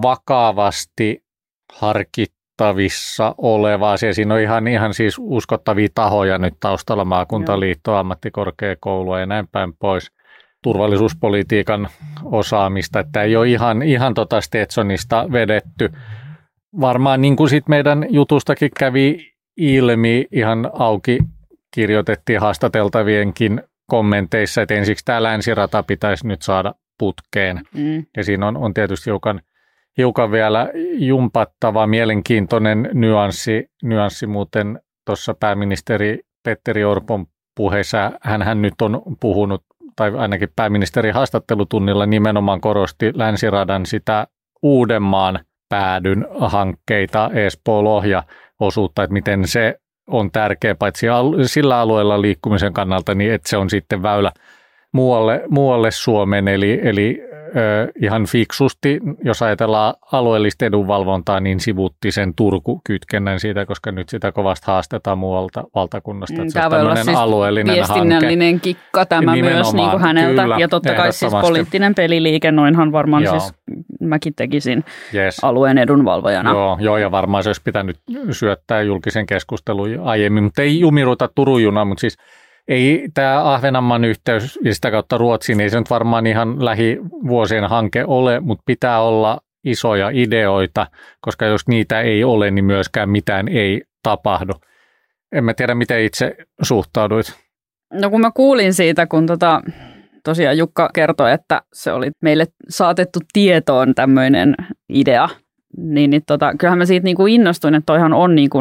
vakavasti 0.02 1.24
harkittu 1.72 2.33
uskottavissa 2.54 3.34
oleva 3.38 3.92
asia. 3.92 4.14
Siinä 4.14 4.34
on 4.34 4.40
ihan, 4.40 4.68
ihan 4.68 4.94
siis 4.94 5.16
uskottavia 5.20 5.88
tahoja 5.94 6.38
nyt 6.38 6.54
taustalla, 6.60 7.04
maakuntaliitto, 7.04 7.94
ammattikorkeakoulua 7.94 9.20
ja 9.20 9.26
näin 9.26 9.48
päin 9.52 9.72
pois 9.78 10.10
turvallisuuspolitiikan 10.62 11.88
osaamista, 12.24 13.00
että 13.00 13.22
ei 13.22 13.36
ole 13.36 13.48
ihan, 13.48 13.82
ihan 13.82 14.14
tota 14.14 14.40
Stetsonista 14.40 15.26
vedetty. 15.32 15.92
Varmaan 16.80 17.20
niin 17.20 17.36
kuin 17.36 17.50
sit 17.50 17.68
meidän 17.68 18.06
jutustakin 18.10 18.70
kävi 18.78 19.32
ilmi, 19.56 20.26
ihan 20.32 20.70
auki 20.72 21.18
kirjoitettiin 21.74 22.40
haastateltavienkin 22.40 23.62
kommenteissa, 23.86 24.62
että 24.62 24.74
ensiksi 24.74 25.04
tämä 25.04 25.22
länsirata 25.22 25.82
pitäisi 25.82 26.26
nyt 26.26 26.42
saada 26.42 26.74
putkeen. 26.98 27.60
Mm. 27.74 28.06
Ja 28.16 28.24
siinä 28.24 28.46
on, 28.46 28.56
on 28.56 28.74
tietysti 28.74 29.10
hiukan– 29.10 29.40
hiukan 29.98 30.30
vielä 30.30 30.70
jumpattava, 30.98 31.86
mielenkiintoinen 31.86 32.90
nyanssi, 32.94 33.70
nyanssi 33.82 34.26
muuten 34.26 34.80
tuossa 35.06 35.34
pääministeri 35.34 36.20
Petteri 36.42 36.84
Orpon 36.84 37.26
puheessa. 37.56 38.12
hän 38.22 38.62
nyt 38.62 38.82
on 38.82 39.02
puhunut, 39.20 39.64
tai 39.96 40.12
ainakin 40.16 40.48
pääministeri 40.56 41.10
haastattelutunnilla 41.10 42.06
nimenomaan 42.06 42.60
korosti 42.60 43.12
länsiradan 43.14 43.86
sitä 43.86 44.26
Uudenmaan 44.62 45.38
päädyn 45.68 46.26
hankkeita, 46.38 47.30
Espoo-Lohja 47.34 48.22
osuutta, 48.60 49.02
että 49.02 49.12
miten 49.12 49.48
se 49.48 49.78
on 50.06 50.30
tärkeä 50.30 50.74
paitsi 50.74 51.06
sillä 51.46 51.78
alueella 51.78 52.20
liikkumisen 52.20 52.72
kannalta, 52.72 53.14
niin 53.14 53.32
että 53.32 53.48
se 53.48 53.56
on 53.56 53.70
sitten 53.70 54.02
väylä 54.02 54.32
muualle, 54.92 55.42
muualle 55.48 55.90
Suomeen, 55.90 56.48
eli, 56.48 56.80
eli 56.82 57.22
ihan 58.02 58.26
fiksusti, 58.26 59.00
jos 59.24 59.42
ajatellaan 59.42 59.94
alueellista 60.12 60.64
edunvalvontaa, 60.64 61.40
niin 61.40 61.60
sivutti 61.60 62.12
sen 62.12 62.34
Turku-kytkennän 62.34 63.40
siitä, 63.40 63.66
koska 63.66 63.92
nyt 63.92 64.08
sitä 64.08 64.32
kovasti 64.32 64.66
haastetaan 64.66 65.18
muualta 65.18 65.64
valtakunnasta. 65.74 66.42
Mm, 66.42 66.48
tämä 66.52 66.70
voi 66.70 66.80
olla 66.80 66.96
siis 66.96 67.16
alueellinen 67.16 67.74
viestinnällinen 67.74 68.48
hanke. 68.48 68.62
kikka 68.62 69.06
tämä 69.06 69.34
Nimenomaan, 69.34 69.56
myös 69.56 69.74
niin 69.74 69.90
kuin 69.90 70.02
häneltä. 70.02 70.42
Kyllä, 70.42 70.56
ja 70.58 70.68
totta 70.68 70.94
kai 70.94 71.12
siis 71.12 71.32
poliittinen 71.40 71.94
peliliike, 71.94 72.52
noinhan 72.52 72.92
varmaan 72.92 73.22
Joo. 73.22 73.40
siis 73.40 73.54
mäkin 74.00 74.34
tekisin 74.34 74.84
yes. 75.14 75.44
alueen 75.44 75.78
edunvalvojana. 75.78 76.50
Joo, 76.50 76.78
joo, 76.80 76.96
ja 76.96 77.10
varmaan 77.10 77.42
se 77.42 77.48
olisi 77.48 77.62
pitänyt 77.64 77.96
syöttää 78.30 78.82
julkisen 78.82 79.26
keskustelun 79.26 79.88
aiemmin, 80.02 80.44
mutta 80.44 80.62
ei 80.62 80.80
jumiruta 80.80 81.28
Turun 81.34 81.62
juna, 81.62 81.84
mutta 81.84 82.00
siis 82.00 82.16
ei 82.68 83.08
tämä 83.14 83.54
Ahvenanmaan 83.54 84.04
yhteys 84.04 84.58
ja 84.62 84.74
sitä 84.74 84.90
kautta 84.90 85.18
Ruotsiin, 85.18 85.60
ei 85.60 85.70
se 85.70 85.78
nyt 85.78 85.90
varmaan 85.90 86.26
ihan 86.26 86.64
lähivuosien 86.64 87.64
hanke 87.64 88.04
ole, 88.06 88.40
mutta 88.40 88.62
pitää 88.66 89.00
olla 89.00 89.40
isoja 89.64 90.10
ideoita, 90.12 90.86
koska 91.20 91.46
jos 91.46 91.68
niitä 91.68 92.00
ei 92.00 92.24
ole, 92.24 92.50
niin 92.50 92.64
myöskään 92.64 93.10
mitään 93.10 93.48
ei 93.48 93.82
tapahdu. 94.02 94.52
En 95.32 95.44
mä 95.44 95.54
tiedä, 95.54 95.74
miten 95.74 96.00
itse 96.00 96.36
suhtauduit. 96.62 97.34
No 97.92 98.10
kun 98.10 98.20
mä 98.20 98.30
kuulin 98.34 98.74
siitä, 98.74 99.06
kun 99.06 99.26
tota, 99.26 99.62
tosiaan 100.24 100.58
Jukka 100.58 100.90
kertoi, 100.94 101.32
että 101.32 101.62
se 101.72 101.92
oli 101.92 102.10
meille 102.22 102.46
saatettu 102.68 103.18
tietoon 103.32 103.94
tämmöinen 103.94 104.54
idea, 104.88 105.28
niin, 105.76 106.10
niin 106.10 106.22
tota, 106.26 106.54
kyllähän 106.58 106.78
mä 106.78 106.86
siitä 106.86 107.04
niinku 107.04 107.26
innostuin, 107.26 107.74
että 107.74 107.86
toihan 107.86 108.12
on 108.12 108.34
niinku 108.34 108.58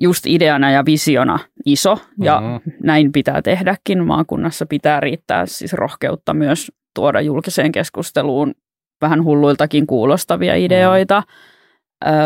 just 0.00 0.26
ideana 0.26 0.70
ja 0.70 0.84
visiona 0.84 1.38
iso 1.66 1.98
ja 2.22 2.40
mm-hmm. 2.40 2.72
näin 2.82 3.12
pitää 3.12 3.42
tehdäkin. 3.42 4.06
Maakunnassa 4.06 4.66
pitää 4.66 5.00
riittää 5.00 5.46
siis 5.46 5.72
rohkeutta 5.72 6.34
myös 6.34 6.72
tuoda 6.94 7.20
julkiseen 7.20 7.72
keskusteluun 7.72 8.54
vähän 9.00 9.24
hulluiltakin 9.24 9.86
kuulostavia 9.86 10.54
ideoita. 10.54 11.20
Mm-hmm. 11.20 11.53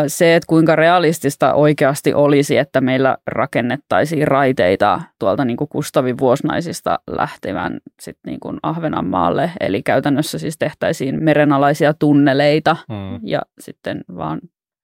Se, 0.07 0.35
että 0.35 0.47
kuinka 0.47 0.75
realistista 0.75 1.53
oikeasti 1.53 2.13
olisi, 2.13 2.57
että 2.57 2.81
meillä 2.81 3.17
rakennettaisiin 3.27 4.27
raiteita 4.27 5.01
tuolta 5.19 5.45
niin 5.45 5.57
kuin 5.57 5.67
Kustavin 5.69 6.17
vuosnaisista 6.17 6.99
lähtevän 7.07 7.79
sit 7.99 8.17
niin 8.25 8.39
kuin 8.39 8.59
Ahvenanmaalle. 8.63 9.51
Eli 9.59 9.83
käytännössä 9.83 10.37
siis 10.37 10.57
tehtäisiin 10.57 11.23
merenalaisia 11.23 11.93
tunneleita 11.93 12.77
mm. 12.89 13.19
ja 13.23 13.41
sitten 13.59 14.01
vaan 14.15 14.39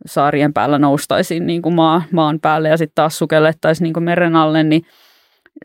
saarien 0.05 0.53
päällä 0.53 0.79
noustaisiin 0.79 1.47
niin 1.47 1.61
kuin 1.61 1.75
maa, 1.75 2.03
maan 2.11 2.39
päälle 2.41 2.69
ja 2.69 2.77
sitten 2.77 2.95
taas 2.95 3.17
sukellettaisiin 3.17 3.83
niin 3.83 3.93
kuin 3.93 4.03
meren 4.03 4.35
alle, 4.35 4.63
niin 4.63 4.81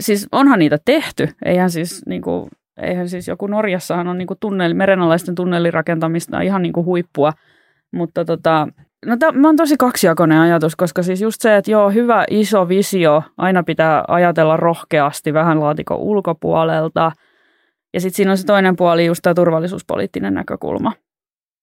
siis 0.00 0.28
onhan 0.32 0.58
niitä 0.58 0.78
tehty. 0.84 1.28
Eihän 1.44 1.70
siis, 1.70 2.02
niin 2.06 2.22
kuin, 2.22 2.50
eihän 2.82 3.08
siis 3.08 3.28
joku 3.28 3.46
Norjassahan 3.46 4.08
on 4.08 4.18
niin 4.18 4.26
kuin 4.26 4.38
tunneli, 4.40 4.74
merenalaisten 4.74 5.34
tunnelirakentamista 5.34 6.40
ihan 6.40 6.62
niin 6.62 6.72
kuin 6.72 6.86
huippua, 6.86 7.32
mutta 7.92 8.24
tota, 8.24 8.68
no 9.06 9.16
tämä 9.16 9.48
on 9.48 9.56
tosi 9.56 9.76
kaksijakoinen 9.76 10.38
ajatus, 10.38 10.76
koska 10.76 11.02
siis 11.02 11.20
just 11.20 11.40
se, 11.40 11.56
että 11.56 11.70
joo, 11.70 11.90
hyvä 11.90 12.24
iso 12.30 12.68
visio, 12.68 13.22
aina 13.36 13.62
pitää 13.62 14.04
ajatella 14.08 14.56
rohkeasti 14.56 15.34
vähän 15.34 15.60
laatikon 15.60 15.98
ulkopuolelta, 15.98 17.12
ja 17.94 18.00
sitten 18.00 18.16
siinä 18.16 18.30
on 18.30 18.38
se 18.38 18.46
toinen 18.46 18.76
puoli, 18.76 19.06
just 19.06 19.20
tämä 19.22 19.34
turvallisuuspoliittinen 19.34 20.34
näkökulma. 20.34 20.92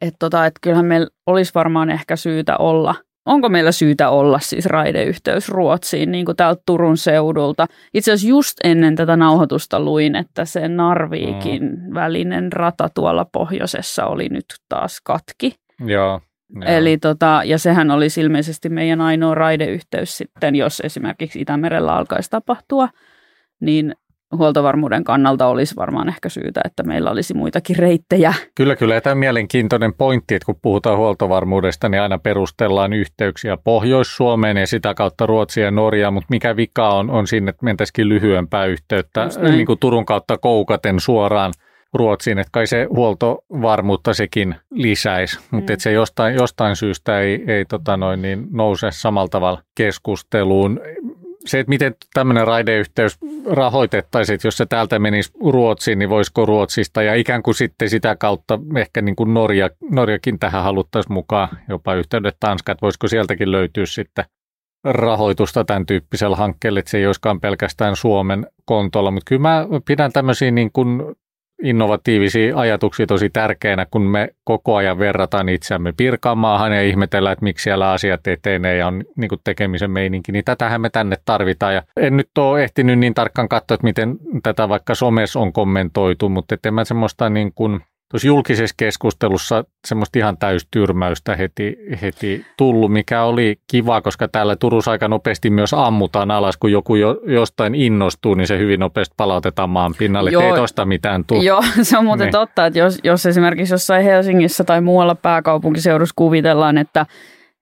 Että 0.02 0.16
tota, 0.20 0.46
et 0.46 0.54
kyllähän 0.62 0.86
meillä 0.86 1.08
olisi 1.28 1.52
varmaan 1.56 1.90
ehkä 1.90 2.16
syytä 2.16 2.58
olla, 2.58 2.96
onko 3.26 3.50
meillä 3.50 3.72
syytä 3.72 4.10
olla 4.10 4.40
siis 4.40 4.66
raideyhteys 4.66 5.50
Ruotsiin, 5.50 6.12
niin 6.12 6.26
kuin 6.26 6.38
täältä 6.38 6.62
Turun 6.66 6.98
seudulta. 6.98 7.66
Itse 7.94 8.12
asiassa 8.12 8.30
just 8.30 8.58
ennen 8.64 8.96
tätä 8.96 9.16
nauhoitusta 9.16 9.80
luin, 9.80 10.16
että 10.16 10.46
se 10.46 10.68
Narviikin 10.68 11.64
mm. 11.64 11.94
välinen 11.94 12.54
rata 12.54 12.90
tuolla 12.90 13.26
pohjoisessa 13.32 14.06
oli 14.06 14.30
nyt 14.30 14.46
taas 14.70 15.02
katki. 15.04 15.56
Joo. 15.86 16.22
Eli 16.66 16.98
tota, 16.98 17.42
ja 17.46 17.58
sehän 17.58 17.92
olisi 17.92 18.22
ilmeisesti 18.22 18.70
meidän 18.70 19.02
ainoa 19.02 19.36
raideyhteys 19.36 20.18
sitten, 20.18 20.56
jos 20.56 20.80
esimerkiksi 20.80 21.42
Itämerellä 21.42 21.96
alkaisi 21.96 22.30
tapahtua, 22.30 22.90
niin 23.60 23.96
huoltovarmuuden 24.38 25.04
kannalta 25.04 25.48
olisi 25.48 25.76
varmaan 25.76 26.10
ehkä 26.10 26.30
syytä, 26.30 26.62
että 26.66 26.84
meillä 26.84 27.12
olisi 27.12 27.34
muitakin 27.34 27.76
reittejä. 27.76 28.34
Kyllä, 28.56 28.76
kyllä. 28.76 28.94
Ja 28.94 29.02
tämä 29.02 29.12
on 29.12 29.18
mielenkiintoinen 29.18 29.94
pointti, 29.94 30.36
että 30.36 30.46
kun 30.46 30.60
puhutaan 30.62 30.98
huoltovarmuudesta, 30.98 31.90
niin 31.90 32.02
aina 32.02 32.18
perustellaan 32.18 32.94
yhteyksiä 32.94 33.58
Pohjois-Suomeen 33.64 34.58
ja 34.58 34.68
sitä 34.68 34.94
kautta 34.94 35.26
Ruotsia 35.26 35.66
ja 35.66 35.72
Norjaa, 35.72 36.12
mutta 36.12 36.28
mikä 36.30 36.56
vika 36.56 36.90
on, 36.90 37.10
on 37.10 37.28
siinä, 37.28 37.50
että 37.50 37.66
mentäisikin 37.66 38.10
lyhyempää 38.10 38.66
yhteyttä 38.66 39.30
niin 39.42 39.66
kuin 39.66 39.80
Turun 39.80 40.06
kautta 40.06 40.38
koukaten 40.38 41.00
suoraan 41.00 41.54
Ruotsiin, 41.98 42.40
että 42.40 42.52
kai 42.52 42.68
se 42.68 42.88
huoltovarmuutta 42.90 44.14
sekin 44.14 44.56
lisäisi, 44.72 45.40
mutta 45.52 45.74
mm. 45.74 45.80
se 45.80 45.92
jostain, 45.92 46.36
jostain 46.36 46.76
syystä 46.76 47.20
ei, 47.20 47.44
ei 47.48 47.66
tota 47.66 47.98
noin, 47.98 48.22
niin 48.22 48.48
nouse 48.52 48.88
samalla 48.92 49.28
tavalla 49.28 49.62
keskusteluun. 49.76 50.80
Se, 51.46 51.60
että 51.60 51.70
miten 51.70 51.96
tämmöinen 52.14 52.48
raideyhteys 52.48 53.18
rahoitettaisiin, 53.52 54.34
että 54.36 54.48
jos 54.48 54.58
se 54.58 54.66
täältä 54.66 55.00
menisi 55.00 55.32
Ruotsiin, 55.50 56.00
niin 56.00 56.10
voisiko 56.10 56.46
Ruotsista 56.46 57.04
ja 57.04 57.16
ikään 57.16 57.44
kuin 57.44 57.56
sitten 57.56 57.90
sitä 57.90 58.16
kautta 58.16 58.60
ehkä 58.76 59.02
niin 59.02 59.16
kuin 59.16 59.34
Norja, 59.34 59.70
Norjakin 59.92 60.40
tähän 60.40 60.64
haluttaisiin 60.64 61.14
mukaan, 61.14 61.50
jopa 61.70 61.94
yhteydet. 61.94 62.38
Tanska, 62.40 62.72
että 62.72 62.82
voisiko 62.82 63.08
sieltäkin 63.08 63.52
löytyä 63.52 63.86
sitten 63.86 64.26
rahoitusta 64.84 65.66
tämän 65.66 65.86
tyyppisellä 65.86 66.36
hankkeelle, 66.36 66.80
että 66.80 66.92
se 66.92 66.98
ei 66.98 67.06
olisikaan 67.06 67.40
pelkästään 67.40 67.96
Suomen 67.96 68.48
kontolla, 68.66 69.12
mutta 69.12 69.30
kyllä 69.30 69.42
mä 69.42 69.66
pidän 69.86 70.12
tämmöisiä 70.12 70.52
niin 70.52 70.72
kuin 70.74 71.16
innovatiivisia 71.64 72.58
ajatuksia 72.58 73.08
tosi 73.08 73.30
tärkeänä, 73.30 73.86
kun 73.92 74.02
me 74.02 74.30
koko 74.44 74.76
ajan 74.76 75.00
verrataan 75.00 75.50
itseämme 75.50 75.94
Pirkanmaahan 75.98 76.74
ja 76.74 76.82
ihmetellään, 76.82 77.34
että 77.34 77.44
miksi 77.44 77.64
siellä 77.64 77.92
asiat 77.92 78.28
etenee 78.28 78.78
ja 78.78 78.88
on 78.88 79.04
niin 79.16 79.30
kuin 79.30 79.42
tekemisen 79.44 79.92
meininki, 79.92 80.32
niin 80.32 80.46
tätähän 80.46 80.82
me 80.82 80.90
tänne 80.90 81.16
tarvitaan. 81.26 81.76
Ja 81.76 81.84
en 81.98 82.18
nyt 82.18 82.38
ole 82.38 82.64
ehtinyt 82.64 83.00
niin 83.00 83.14
tarkkaan 83.14 83.50
katsoa, 83.50 83.76
että 83.76 83.88
miten 83.88 84.18
tätä 84.44 84.70
vaikka 84.70 84.96
somessa 84.96 85.40
on 85.40 85.54
kommentoitu, 85.54 86.30
mutta 86.30 86.56
en 86.66 86.74
mä 86.74 86.86
semmoista 86.86 87.30
niin 87.30 87.52
kuin 87.56 87.82
tuossa 88.12 88.28
julkisessa 88.28 88.76
keskustelussa 88.78 89.64
semmoista 89.88 90.20
ihan 90.20 90.38
täystyrmäystä 90.38 91.36
heti, 91.36 91.78
heti 92.02 92.46
tullut, 92.58 92.92
mikä 92.94 93.24
oli 93.24 93.56
kiva, 93.72 94.02
koska 94.02 94.28
täällä 94.28 94.56
Turussa 94.56 94.92
aika 94.92 95.08
nopeasti 95.08 95.50
myös 95.50 95.74
ammutaan 95.74 96.32
alas, 96.32 96.58
kun 96.58 96.72
joku 96.72 96.96
jo, 96.96 97.22
jostain 97.26 97.76
innostuu, 97.76 98.34
niin 98.34 98.48
se 98.48 98.58
hyvin 98.58 98.80
nopeasti 98.80 99.14
palautetaan 99.18 99.70
maan 99.70 99.94
pinnalle, 99.98 100.32
Joo, 100.32 100.44
ei 100.44 100.54
tosta 100.54 100.86
mitään 100.86 101.26
tule. 101.26 101.44
Joo, 101.44 101.64
se 101.82 101.98
on 101.98 102.06
muuten 102.06 102.26
niin. 102.26 102.32
totta, 102.32 102.66
että 102.66 102.80
jos, 102.80 103.00
jos 103.04 103.26
esimerkiksi 103.26 103.74
jossain 103.74 104.04
Helsingissä 104.04 104.64
tai 104.64 104.82
muualla 104.82 105.16
pääkaupunkiseudussa 105.16 106.14
kuvitellaan, 106.16 106.78
että 106.78 107.06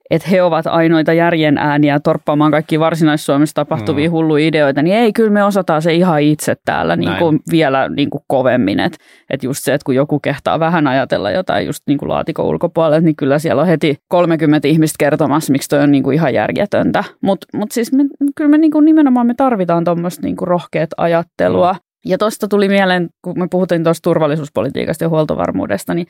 että 0.09 0.27
he 0.29 0.43
ovat 0.43 0.67
ainoita 0.67 1.13
järjen 1.13 1.57
ääniä 1.57 1.99
torppaamaan 1.99 2.51
kaikki 2.51 2.79
varsinais-Suomessa 2.79 3.55
tapahtuvia 3.55 4.09
mm. 4.09 4.11
hulluja 4.11 4.47
ideoita, 4.47 4.81
niin 4.81 4.95
ei, 4.95 5.13
kyllä 5.13 5.29
me 5.29 5.43
osataan 5.43 5.81
se 5.81 5.93
ihan 5.93 6.21
itse 6.21 6.55
täällä 6.65 6.95
niin 6.95 7.15
kuin 7.19 7.39
vielä 7.51 7.89
niin 7.89 8.09
kuin 8.09 8.21
kovemmin. 8.27 8.79
Että 8.79 8.97
et 9.29 9.43
just 9.43 9.63
se, 9.63 9.73
että 9.73 9.85
kun 9.85 9.95
joku 9.95 10.19
kehtaa 10.19 10.59
vähän 10.59 10.87
ajatella 10.87 11.31
jotain 11.31 11.65
just 11.65 11.83
niin 11.87 11.97
kuin 11.97 12.09
laatikon 12.09 12.45
ulkopuolella, 12.45 12.99
niin 12.99 13.15
kyllä 13.15 13.39
siellä 13.39 13.61
on 13.61 13.67
heti 13.67 13.97
30 14.07 14.67
ihmistä 14.67 14.95
kertomassa, 14.99 15.51
miksi 15.51 15.69
toi 15.69 15.79
on 15.79 15.91
niin 15.91 16.03
kuin 16.03 16.13
ihan 16.13 16.33
järjetöntä. 16.33 17.03
Mutta 17.21 17.47
mut 17.53 17.71
siis 17.71 17.93
me, 17.93 18.03
kyllä 18.35 18.49
me 18.49 18.57
niin 18.57 18.71
kuin 18.71 18.85
nimenomaan 18.85 19.27
me 19.27 19.33
tarvitaan 19.33 19.83
tuommoista 19.83 20.21
niin 20.23 20.35
kuin 20.35 20.47
rohkeat 20.47 20.89
ajattelua. 20.97 21.73
Mm. 21.73 21.79
Ja 22.05 22.17
tuosta 22.17 22.47
tuli 22.47 22.67
mieleen, 22.67 23.09
kun 23.21 23.39
me 23.39 23.47
puhuttiin 23.51 23.83
tuosta 23.83 24.03
turvallisuuspolitiikasta 24.03 25.03
ja 25.03 25.09
huoltovarmuudesta, 25.09 25.93
niin 25.93 26.07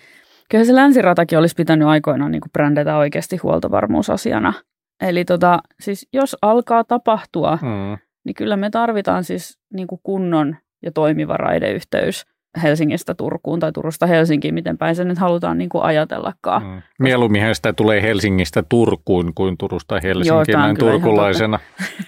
kyllä 0.49 0.65
se 0.65 0.75
länsiratakin 0.75 1.39
olisi 1.39 1.55
pitänyt 1.55 1.87
aikoinaan 1.87 2.31
niin 2.31 2.41
kuin 2.41 2.51
brändätä 2.51 2.97
oikeasti 2.97 3.37
huoltovarmuusasiana. 3.37 4.53
Eli 5.01 5.25
tota, 5.25 5.59
siis 5.79 6.07
jos 6.13 6.37
alkaa 6.41 6.83
tapahtua, 6.83 7.57
hmm. 7.61 7.97
niin 8.25 8.35
kyllä 8.35 8.57
me 8.57 8.69
tarvitaan 8.69 9.23
siis 9.23 9.59
niin 9.73 9.87
kuin 9.87 10.01
kunnon 10.03 10.55
ja 10.83 10.91
toimiva 10.91 11.37
raideyhteys 11.37 12.25
Helsingistä 12.63 13.13
Turkuun 13.13 13.59
tai 13.59 13.71
Turusta 13.71 14.05
Helsinkiin, 14.05 14.53
miten 14.53 14.77
päin 14.77 14.95
se 14.95 15.03
nyt 15.03 15.17
halutaan 15.17 15.57
niin 15.57 15.69
kuin 15.69 15.83
ajatellakaan. 15.83 16.61
Hmm. 16.61 16.81
Mieluummin 16.99 17.55
sitä 17.55 17.73
tulee 17.73 18.01
Helsingistä 18.01 18.63
Turkuun 18.69 19.33
kuin 19.33 19.57
Turusta 19.57 19.99
Helsinkiin 20.03 20.55
Joo, 20.55 20.61
näin 20.61 20.77
turkulaisena. 20.77 21.59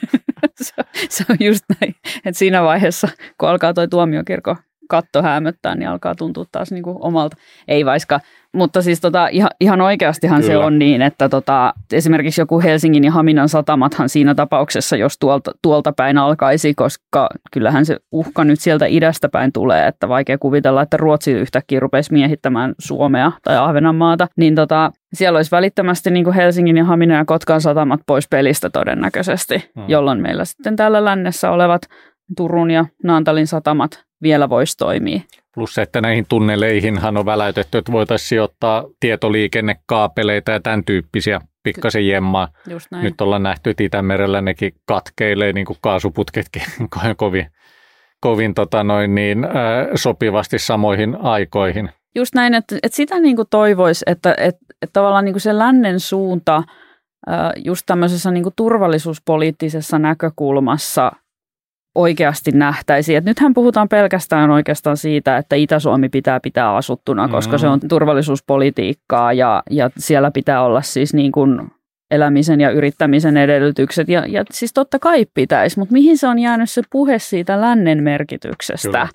se, 0.64 0.74
se 1.10 1.26
on 1.30 1.38
just 1.40 1.66
näin, 1.82 1.96
että 2.26 2.40
siinä 2.40 2.64
vaiheessa, 2.64 3.08
kun 3.40 3.50
alkaa 3.50 3.74
tuo 3.74 3.88
tuomiokirko 3.88 4.56
katto 4.88 5.22
hämöttää, 5.22 5.76
niin 5.76 5.90
alkaa 5.90 6.16
tuntua 6.16 6.46
taas 6.52 6.72
niin 6.72 6.84
kuin 6.84 6.98
omalta. 7.00 7.38
Ei 7.68 7.86
vaikka, 7.86 8.20
mutta 8.54 8.82
siis 8.82 9.02
tota, 9.02 9.28
ihan, 9.28 9.50
ihan 9.62 9.82
oikeastihan 9.82 10.42
Kyllä. 10.42 10.54
se 10.54 10.58
on 10.58 10.80
niin, 10.80 11.02
että 11.02 11.30
tota, 11.30 11.74
esimerkiksi 11.94 12.42
joku 12.42 12.62
Helsingin 12.62 13.04
ja 13.04 13.12
Haminan 13.12 13.50
satamathan 13.50 14.10
siinä 14.10 14.36
tapauksessa, 14.36 14.96
jos 14.96 15.18
tuolta, 15.20 15.52
tuolta 15.62 15.94
päin 15.98 16.18
alkaisi, 16.18 16.74
koska 16.74 17.30
kyllähän 17.52 17.86
se 17.86 17.98
uhka 18.12 18.44
nyt 18.44 18.60
sieltä 18.60 18.86
idästä 18.86 19.30
päin 19.30 19.52
tulee, 19.52 19.88
että 19.88 20.10
vaikea 20.10 20.38
kuvitella, 20.38 20.82
että 20.82 20.98
Ruotsi 20.98 21.32
yhtäkkiä 21.32 21.80
rupeisi 21.80 22.14
miehittämään 22.14 22.76
Suomea 22.80 23.32
tai 23.44 23.58
Ahvenanmaata, 23.58 24.28
niin 24.38 24.56
tota, 24.56 24.92
siellä 25.14 25.38
olisi 25.38 25.52
välittömästi 25.52 26.12
niin 26.12 26.24
kuin 26.24 26.36
Helsingin 26.36 26.78
ja 26.78 26.86
Haminan 26.86 27.18
ja 27.18 27.26
Kotkan 27.26 27.62
satamat 27.62 28.00
pois 28.08 28.28
pelistä 28.30 28.70
todennäköisesti, 28.70 29.72
hmm. 29.76 29.86
jolloin 29.88 30.22
meillä 30.22 30.46
sitten 30.46 30.76
täällä 30.76 31.06
lännessä 31.06 31.52
olevat 31.52 31.82
Turun 32.38 32.72
ja 32.72 32.86
Naantalin 33.04 33.48
satamat 33.48 34.07
vielä 34.22 34.50
voisi 34.50 34.78
toimia. 34.78 35.20
Plus 35.54 35.74
se, 35.74 35.82
että 35.82 36.02
näihin 36.02 36.26
tunneleihinhan 36.30 37.18
on 37.18 37.26
väläytetty, 37.26 37.78
että 37.78 37.92
voitaisiin 37.92 38.28
sijoittaa 38.28 38.84
tietoliikennekaapeleita 39.00 40.52
ja 40.52 40.60
tämän 40.60 40.84
tyyppisiä 40.84 41.42
pikkasen 41.64 42.08
jemmaa. 42.08 42.48
Just 42.70 42.92
näin. 42.92 43.04
Nyt 43.04 43.22
ollaan 43.22 43.44
nähty, 43.44 43.70
että 43.70 43.84
Itämerellä 43.84 44.42
nekin 44.42 44.72
katkeilee 44.86 45.54
niin 45.54 45.66
kuin 45.66 45.78
kaasuputketkin 45.82 46.62
kovin, 47.18 47.48
kovin 48.20 48.54
tota 48.54 48.84
noin, 48.84 49.16
niin, 49.16 49.44
äh, 49.44 49.52
sopivasti 49.96 50.60
samoihin 50.60 51.18
aikoihin. 51.22 51.90
Just 52.16 52.36
näin, 52.36 52.54
että, 52.54 52.76
että 52.84 52.96
sitä 52.96 53.20
niin 53.20 53.36
kuin 53.36 53.48
toivoisi, 53.50 54.06
että, 54.08 54.32
että, 54.38 54.66
että 54.82 54.94
tavallaan 54.94 55.26
niin 55.26 55.34
kuin 55.34 55.42
se 55.42 55.58
lännen 55.58 56.00
suunta 56.00 56.58
äh, 56.58 57.52
just 57.66 57.84
tämmöisessä 57.86 58.32
niin 58.32 58.44
kuin 58.44 58.54
turvallisuuspoliittisessa 58.56 60.00
näkökulmassa 60.00 61.12
oikeasti 61.98 62.52
nähtäisiin. 62.52 63.18
Että 63.18 63.30
nythän 63.30 63.54
puhutaan 63.54 63.90
pelkästään 63.90 64.50
oikeastaan 64.50 64.98
siitä, 64.98 65.38
että 65.38 65.56
Itä-Suomi 65.56 66.10
pitää 66.10 66.40
pitää 66.40 66.76
asuttuna, 66.76 67.28
koska 67.28 67.58
mm. 67.58 67.60
se 67.60 67.68
on 67.68 67.80
turvallisuuspolitiikkaa 67.90 69.34
ja, 69.34 69.64
ja 69.70 69.90
siellä 69.98 70.32
pitää 70.32 70.64
olla 70.64 70.82
siis 70.82 71.14
niin 71.14 71.32
kuin 71.32 71.72
elämisen 72.12 72.62
ja 72.62 72.70
yrittämisen 72.70 73.38
edellytykset. 73.38 74.10
Ja, 74.10 74.24
ja 74.28 74.44
siis 74.52 74.74
totta 74.74 75.00
kai 75.00 75.26
pitäisi, 75.34 75.80
mutta 75.80 75.94
mihin 75.94 76.18
se 76.18 76.28
on 76.28 76.40
jäänyt 76.40 76.70
se 76.70 76.82
puhe 76.92 77.20
siitä 77.20 77.62
lännen 77.62 78.04
merkityksestä 78.04 78.88
Kyllä. 78.88 79.08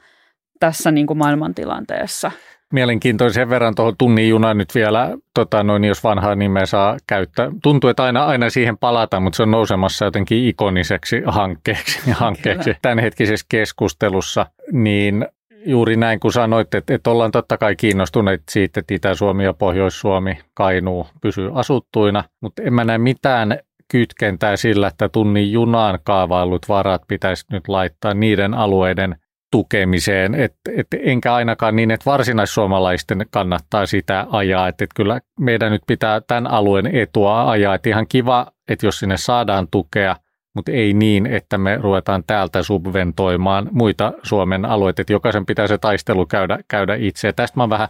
tässä 0.60 0.90
niin 0.90 1.06
kuin 1.06 1.18
maailmantilanteessa? 1.18 2.30
Mielenkiintoisen 2.72 3.48
verran 3.48 3.74
tuohon 3.74 3.96
tunnin 3.98 4.28
junaan 4.28 4.58
nyt 4.58 4.74
vielä, 4.74 5.10
tota, 5.34 5.62
noin, 5.62 5.84
jos 5.84 6.04
vanhaa 6.04 6.34
nimeä 6.34 6.66
saa 6.66 6.96
käyttää. 7.06 7.50
Tuntuu, 7.62 7.90
että 7.90 8.02
aina, 8.02 8.26
aina 8.26 8.50
siihen 8.50 8.78
palataan, 8.78 9.22
mutta 9.22 9.36
se 9.36 9.42
on 9.42 9.50
nousemassa 9.50 10.04
jotenkin 10.04 10.48
ikoniseksi 10.48 11.22
hankkeeksi, 11.26 12.10
hankkeeksi 12.10 12.74
tämänhetkisessä 12.82 13.46
keskustelussa. 13.48 14.46
Niin 14.72 15.26
juuri 15.66 15.96
näin 15.96 16.20
kuin 16.20 16.32
sanoit, 16.32 16.74
että, 16.74 16.94
että 16.94 17.10
ollaan 17.10 17.30
totta 17.30 17.58
kai 17.58 17.76
kiinnostuneet 17.76 18.42
siitä, 18.50 18.80
että 18.80 18.94
Itä-Suomi 18.94 19.44
ja 19.44 19.52
Pohjois-Suomi, 19.52 20.38
Kainuu 20.54 21.06
pysyy 21.20 21.50
asuttuina, 21.54 22.24
mutta 22.40 22.62
en 22.62 22.74
mä 22.74 22.84
näe 22.84 22.98
mitään 22.98 23.58
kytkentää 23.88 24.56
sillä, 24.56 24.86
että 24.86 25.08
tunnin 25.08 25.52
junaan 25.52 25.98
kaavaillut 26.04 26.68
varat 26.68 27.02
pitäisi 27.08 27.44
nyt 27.50 27.68
laittaa 27.68 28.14
niiden 28.14 28.54
alueiden 28.54 29.16
tukemiseen, 29.52 30.34
et, 30.34 30.54
et, 30.76 30.86
enkä 31.00 31.34
ainakaan 31.34 31.76
niin, 31.76 31.90
että 31.90 32.10
varsinaissuomalaisten 32.10 33.26
kannattaa 33.30 33.86
sitä 33.86 34.26
ajaa, 34.30 34.68
että 34.68 34.84
et 34.84 34.90
kyllä 34.96 35.20
meidän 35.40 35.72
nyt 35.72 35.82
pitää 35.86 36.20
tämän 36.20 36.46
alueen 36.46 36.86
etua 36.86 37.50
ajaa, 37.50 37.74
että 37.74 37.88
ihan 37.88 38.06
kiva, 38.08 38.46
että 38.68 38.86
jos 38.86 38.98
sinne 38.98 39.16
saadaan 39.16 39.68
tukea, 39.70 40.16
mutta 40.54 40.72
ei 40.72 40.94
niin, 40.94 41.26
että 41.26 41.58
me 41.58 41.76
ruvetaan 41.76 42.24
täältä 42.26 42.62
subventoimaan 42.62 43.68
muita 43.72 44.12
Suomen 44.22 44.64
alueita, 44.64 45.02
että 45.02 45.12
jokaisen 45.12 45.46
pitää 45.46 45.66
se 45.66 45.78
taistelu 45.78 46.26
käydä, 46.26 46.58
käydä 46.68 46.94
itse. 46.94 47.28
Ja 47.28 47.32
tästä 47.32 47.60
mä 47.60 47.68
vähän 47.68 47.88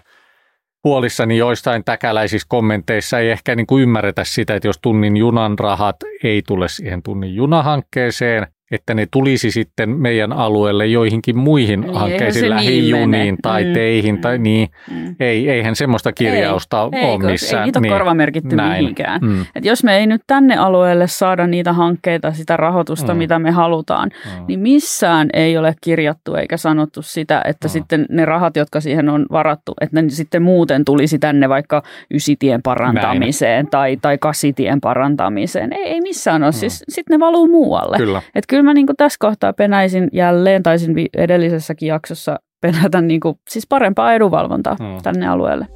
huolissani 0.85 1.39
joistain 1.39 1.85
täkäläisissä 1.85 2.47
kommenteissa. 2.49 3.19
Ei 3.19 3.31
ehkä 3.31 3.55
niin 3.55 3.67
kuin 3.67 3.83
ymmärretä 3.83 4.25
sitä, 4.25 4.55
että 4.55 4.69
jos 4.69 4.79
tunnin 4.83 5.17
junan 5.17 5.59
rahat 5.59 5.97
ei 6.25 6.43
tule 6.47 6.69
siihen 6.69 7.03
tunnin 7.03 7.35
junahankkeeseen, 7.35 8.47
että 8.73 8.95
ne 8.95 9.07
tulisi 9.11 9.51
sitten 9.51 9.91
meidän 9.91 10.33
alueelle 10.33 10.87
joihinkin 10.87 11.39
muihin 11.39 11.81
niin, 11.81 11.95
hankkeisiin, 11.95 12.51
lähijuniin 12.51 13.11
niin 13.11 13.37
tai 13.43 13.65
mm, 13.65 13.73
teihin 13.73 14.21
tai 14.21 14.39
mm, 14.39 14.43
niin. 14.43 14.69
Mm. 14.91 15.17
Ei, 15.21 15.51
eihän 15.51 15.77
semmoista 15.77 16.13
kirjausta 16.13 16.89
ei, 16.93 17.05
ole 17.05 17.11
ei, 17.11 17.33
missään. 17.33 17.63
Ei 17.63 17.67
niitä 17.67 17.79
ole 17.79 17.83
niin, 17.83 17.93
korvamerkitty 17.93 18.57
näin. 18.57 18.83
mihinkään. 18.83 19.21
Mm. 19.21 19.45
Et 19.55 19.65
jos 19.65 19.85
me 19.85 19.97
ei 19.97 20.07
nyt 20.07 20.23
tänne 20.27 20.57
alueelle 20.57 21.07
saada 21.07 21.47
niitä 21.47 21.73
hankkeita, 21.73 22.33
sitä 22.33 22.57
rahoitusta, 22.57 23.15
mm. 23.15 23.19
mitä 23.19 23.39
me 23.39 23.51
halutaan, 23.51 24.11
mm. 24.25 24.45
niin 24.49 24.61
missään 24.61 25.29
ei 25.33 25.59
ole 25.59 25.75
kirjattu 25.81 26.35
eikä 26.35 26.57
sanottu 26.57 27.03
sitä, 27.03 27.43
että 27.45 27.69
mm. 27.69 27.71
sitten 27.71 28.07
ne 28.11 28.25
rahat, 28.25 28.57
jotka 28.57 28.81
siihen 28.81 29.09
on 29.09 29.27
varattu, 29.33 29.75
että 29.81 30.03
ne 30.03 30.11
sitten 30.11 30.43
muuten 30.43 30.85
tulisi 30.85 31.19
tänne 31.19 31.49
vaikka 31.49 31.83
ysitien 32.15 32.63
parantamiseen 32.63 33.67
tai, 33.67 33.97
tai 33.97 34.19
kasitien 34.19 34.81
parantamiseen. 34.81 35.73
Ei, 35.73 35.83
ei 35.83 36.01
missään 36.01 36.43
ole. 36.43 36.51
Mm. 36.51 36.57
Siis, 36.57 36.85
sitten 36.89 37.15
ne 37.15 37.27
valuu 37.27 37.49
muualle. 37.49 37.97
Kyllä. 37.97 38.23
Et 38.35 38.45
kyllä 38.49 38.62
mä 38.63 38.75
niin 38.75 38.87
tässä 38.97 39.17
kohtaa 39.21 39.53
penäisin 39.53 40.09
jälleen, 40.13 40.63
taisin 40.63 40.95
edellisessäkin 41.17 41.87
jaksossa 41.87 42.39
penätä 42.61 43.01
niin 43.01 43.21
kuin, 43.21 43.39
siis 43.51 43.67
parempaa 43.67 44.15
edunvalvontaa 44.15 44.77
hmm. 44.81 45.03
tänne 45.03 45.29
alueelle. 45.29 45.67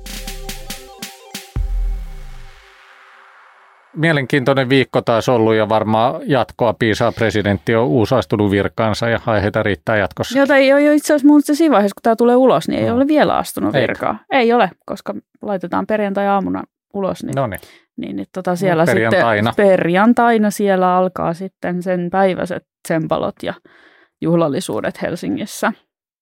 Mielenkiintoinen 3.97 4.69
viikko 4.69 5.03
taas 5.03 5.29
ollut 5.29 5.55
ja 5.55 5.69
varmaan 5.69 6.21
jatkoa 6.27 6.75
piisaa. 6.79 7.13
Presidentti 7.13 7.75
on 7.75 7.87
uusaistunut 7.87 8.51
virkaansa 8.51 9.09
ja 9.09 9.21
aiheita 9.27 9.63
riittää 9.63 9.97
jatkossa. 9.97 10.39
Jota 10.39 10.57
ei 10.57 10.73
ole 10.73 10.95
itse 10.95 11.15
asiassa 11.15 11.29
muuta 11.29 11.55
siinä 11.55 11.73
vaiheessa, 11.73 11.95
kun 11.95 12.03
tämä 12.03 12.17
tulee 12.17 12.37
ulos, 12.37 12.69
niin 12.69 12.81
ei 12.81 12.89
no. 12.89 12.95
ole 12.95 13.07
vielä 13.07 13.37
astunut 13.37 13.75
virkaa. 13.75 14.19
Ei 14.31 14.53
ole, 14.53 14.71
koska 14.87 15.15
laitetaan 15.43 15.87
perjantai-aamuna 15.87 16.65
ulos. 16.95 17.25
Niin, 17.25 17.35
no 17.37 17.47
niin. 17.97 18.09
niin, 18.09 18.17
niin 18.17 18.27
tota 18.35 18.57
siellä 18.57 18.83
no, 18.83 18.87
perjantaina. 18.87 19.51
sitten 19.51 19.67
perjantaina 19.67 20.51
siellä 20.51 20.97
alkaa 20.97 21.35
sitten 21.35 21.83
sen 21.83 22.09
päiväiset 22.11 22.67
tsempalot 22.87 23.35
ja 23.43 23.55
juhlallisuudet 24.21 25.03
Helsingissä. 25.03 25.73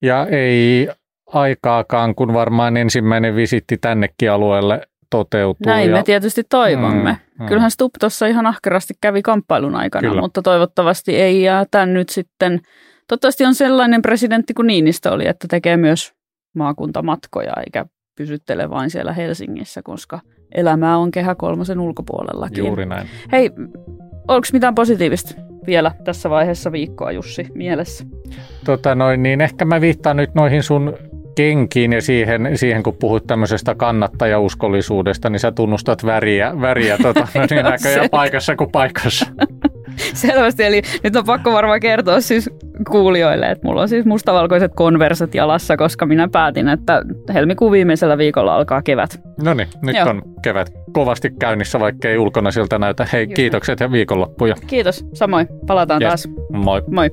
Ja 0.02 0.26
ei 0.26 0.88
aikaakaan, 1.26 2.14
kun 2.14 2.32
varmaan 2.32 2.76
ensimmäinen 2.76 3.36
visitti 3.36 3.76
tännekin 3.76 4.30
alueelle 4.30 4.80
toteutuu. 5.10 5.66
Näin 5.66 5.90
ja... 5.90 5.96
me 5.96 6.02
tietysti 6.02 6.42
toivomme. 6.48 7.12
Mm, 7.12 7.42
mm. 7.44 7.48
Kyllähän 7.48 7.70
Stubb 7.70 7.94
tuossa 8.00 8.26
ihan 8.26 8.46
ahkerasti 8.46 8.94
kävi 9.00 9.22
kamppailun 9.22 9.74
aikana, 9.74 10.08
Kyllä. 10.08 10.20
mutta 10.20 10.42
toivottavasti 10.42 11.16
ei 11.16 11.42
jää 11.42 11.64
tämän 11.70 11.94
nyt 11.94 12.08
sitten. 12.08 12.60
Toivottavasti 13.08 13.44
on 13.44 13.54
sellainen 13.54 14.02
presidentti 14.02 14.54
kuin 14.54 14.66
Niinistö 14.66 15.10
oli, 15.10 15.26
että 15.26 15.48
tekee 15.50 15.76
myös 15.76 16.12
maakuntamatkoja 16.54 17.52
eikä 17.66 17.86
pysyttele 18.16 18.70
vain 18.70 18.90
siellä 18.90 19.12
Helsingissä, 19.12 19.82
koska 19.82 20.20
elämää 20.54 20.98
on 20.98 21.10
kehä 21.10 21.34
kolmosen 21.34 21.80
ulkopuolellakin. 21.80 22.64
Juuri 22.66 22.86
näin. 22.86 23.06
Hei, 23.32 23.50
onko 24.28 24.46
mitään 24.52 24.74
positiivista 24.74 25.34
vielä 25.66 25.92
tässä 26.04 26.30
vaiheessa 26.30 26.72
viikkoa, 26.72 27.12
Jussi, 27.12 27.46
mielessä? 27.54 28.04
Tota 28.64 28.94
noin, 28.94 29.22
niin 29.22 29.40
ehkä 29.40 29.64
mä 29.64 29.80
viittaan 29.80 30.16
nyt 30.16 30.34
noihin 30.34 30.62
sun 30.62 30.94
kenkiin 31.34 31.92
ja 31.92 32.02
siihen, 32.02 32.58
siihen 32.58 32.82
kun 32.82 32.96
puhut 33.00 33.26
tämmöisestä 33.26 33.74
kannattajauskollisuudesta, 33.74 35.30
niin 35.30 35.40
sä 35.40 35.52
tunnustat 35.52 36.04
väriä, 36.04 36.60
väriä 36.60 36.98
tota, 36.98 37.20
no 37.34 37.46
niin 37.50 37.64
näköjään 37.64 38.10
paikassa 38.10 38.56
kuin 38.56 38.70
paikassa. 38.70 39.26
Selvästi, 40.14 40.64
eli 40.64 40.82
nyt 41.02 41.16
on 41.16 41.24
pakko 41.24 41.52
varmaan 41.52 41.80
kertoa 41.80 42.20
siis 42.20 42.50
kuulijoille, 42.90 43.50
että 43.50 43.66
mulla 43.66 43.82
on 43.82 43.88
siis 43.88 44.04
mustavalkoiset 44.04 44.72
konverset 44.74 45.34
jalassa, 45.34 45.76
koska 45.76 46.06
minä 46.06 46.28
päätin, 46.32 46.68
että 46.68 47.02
helmikuun 47.34 47.72
viimeisellä 47.72 48.18
viikolla 48.18 48.56
alkaa 48.56 48.82
kevät. 48.82 49.20
No 49.42 49.54
niin, 49.54 49.68
nyt 49.82 49.96
Joo. 49.96 50.08
on 50.08 50.22
kevät 50.42 50.72
kovasti 50.92 51.30
käynnissä, 51.38 51.80
vaikka 51.80 52.08
ei 52.08 52.18
ulkona 52.18 52.50
siltä 52.50 52.78
näytä. 52.78 53.06
Hei, 53.12 53.26
kiitokset 53.26 53.80
ja 53.80 53.92
viikonloppuja. 53.92 54.54
Kiitos, 54.66 55.04
samoin. 55.12 55.48
Palataan 55.66 56.02
yes. 56.02 56.08
taas. 56.08 56.28
Moi. 56.52 56.82
Moi. 56.90 57.10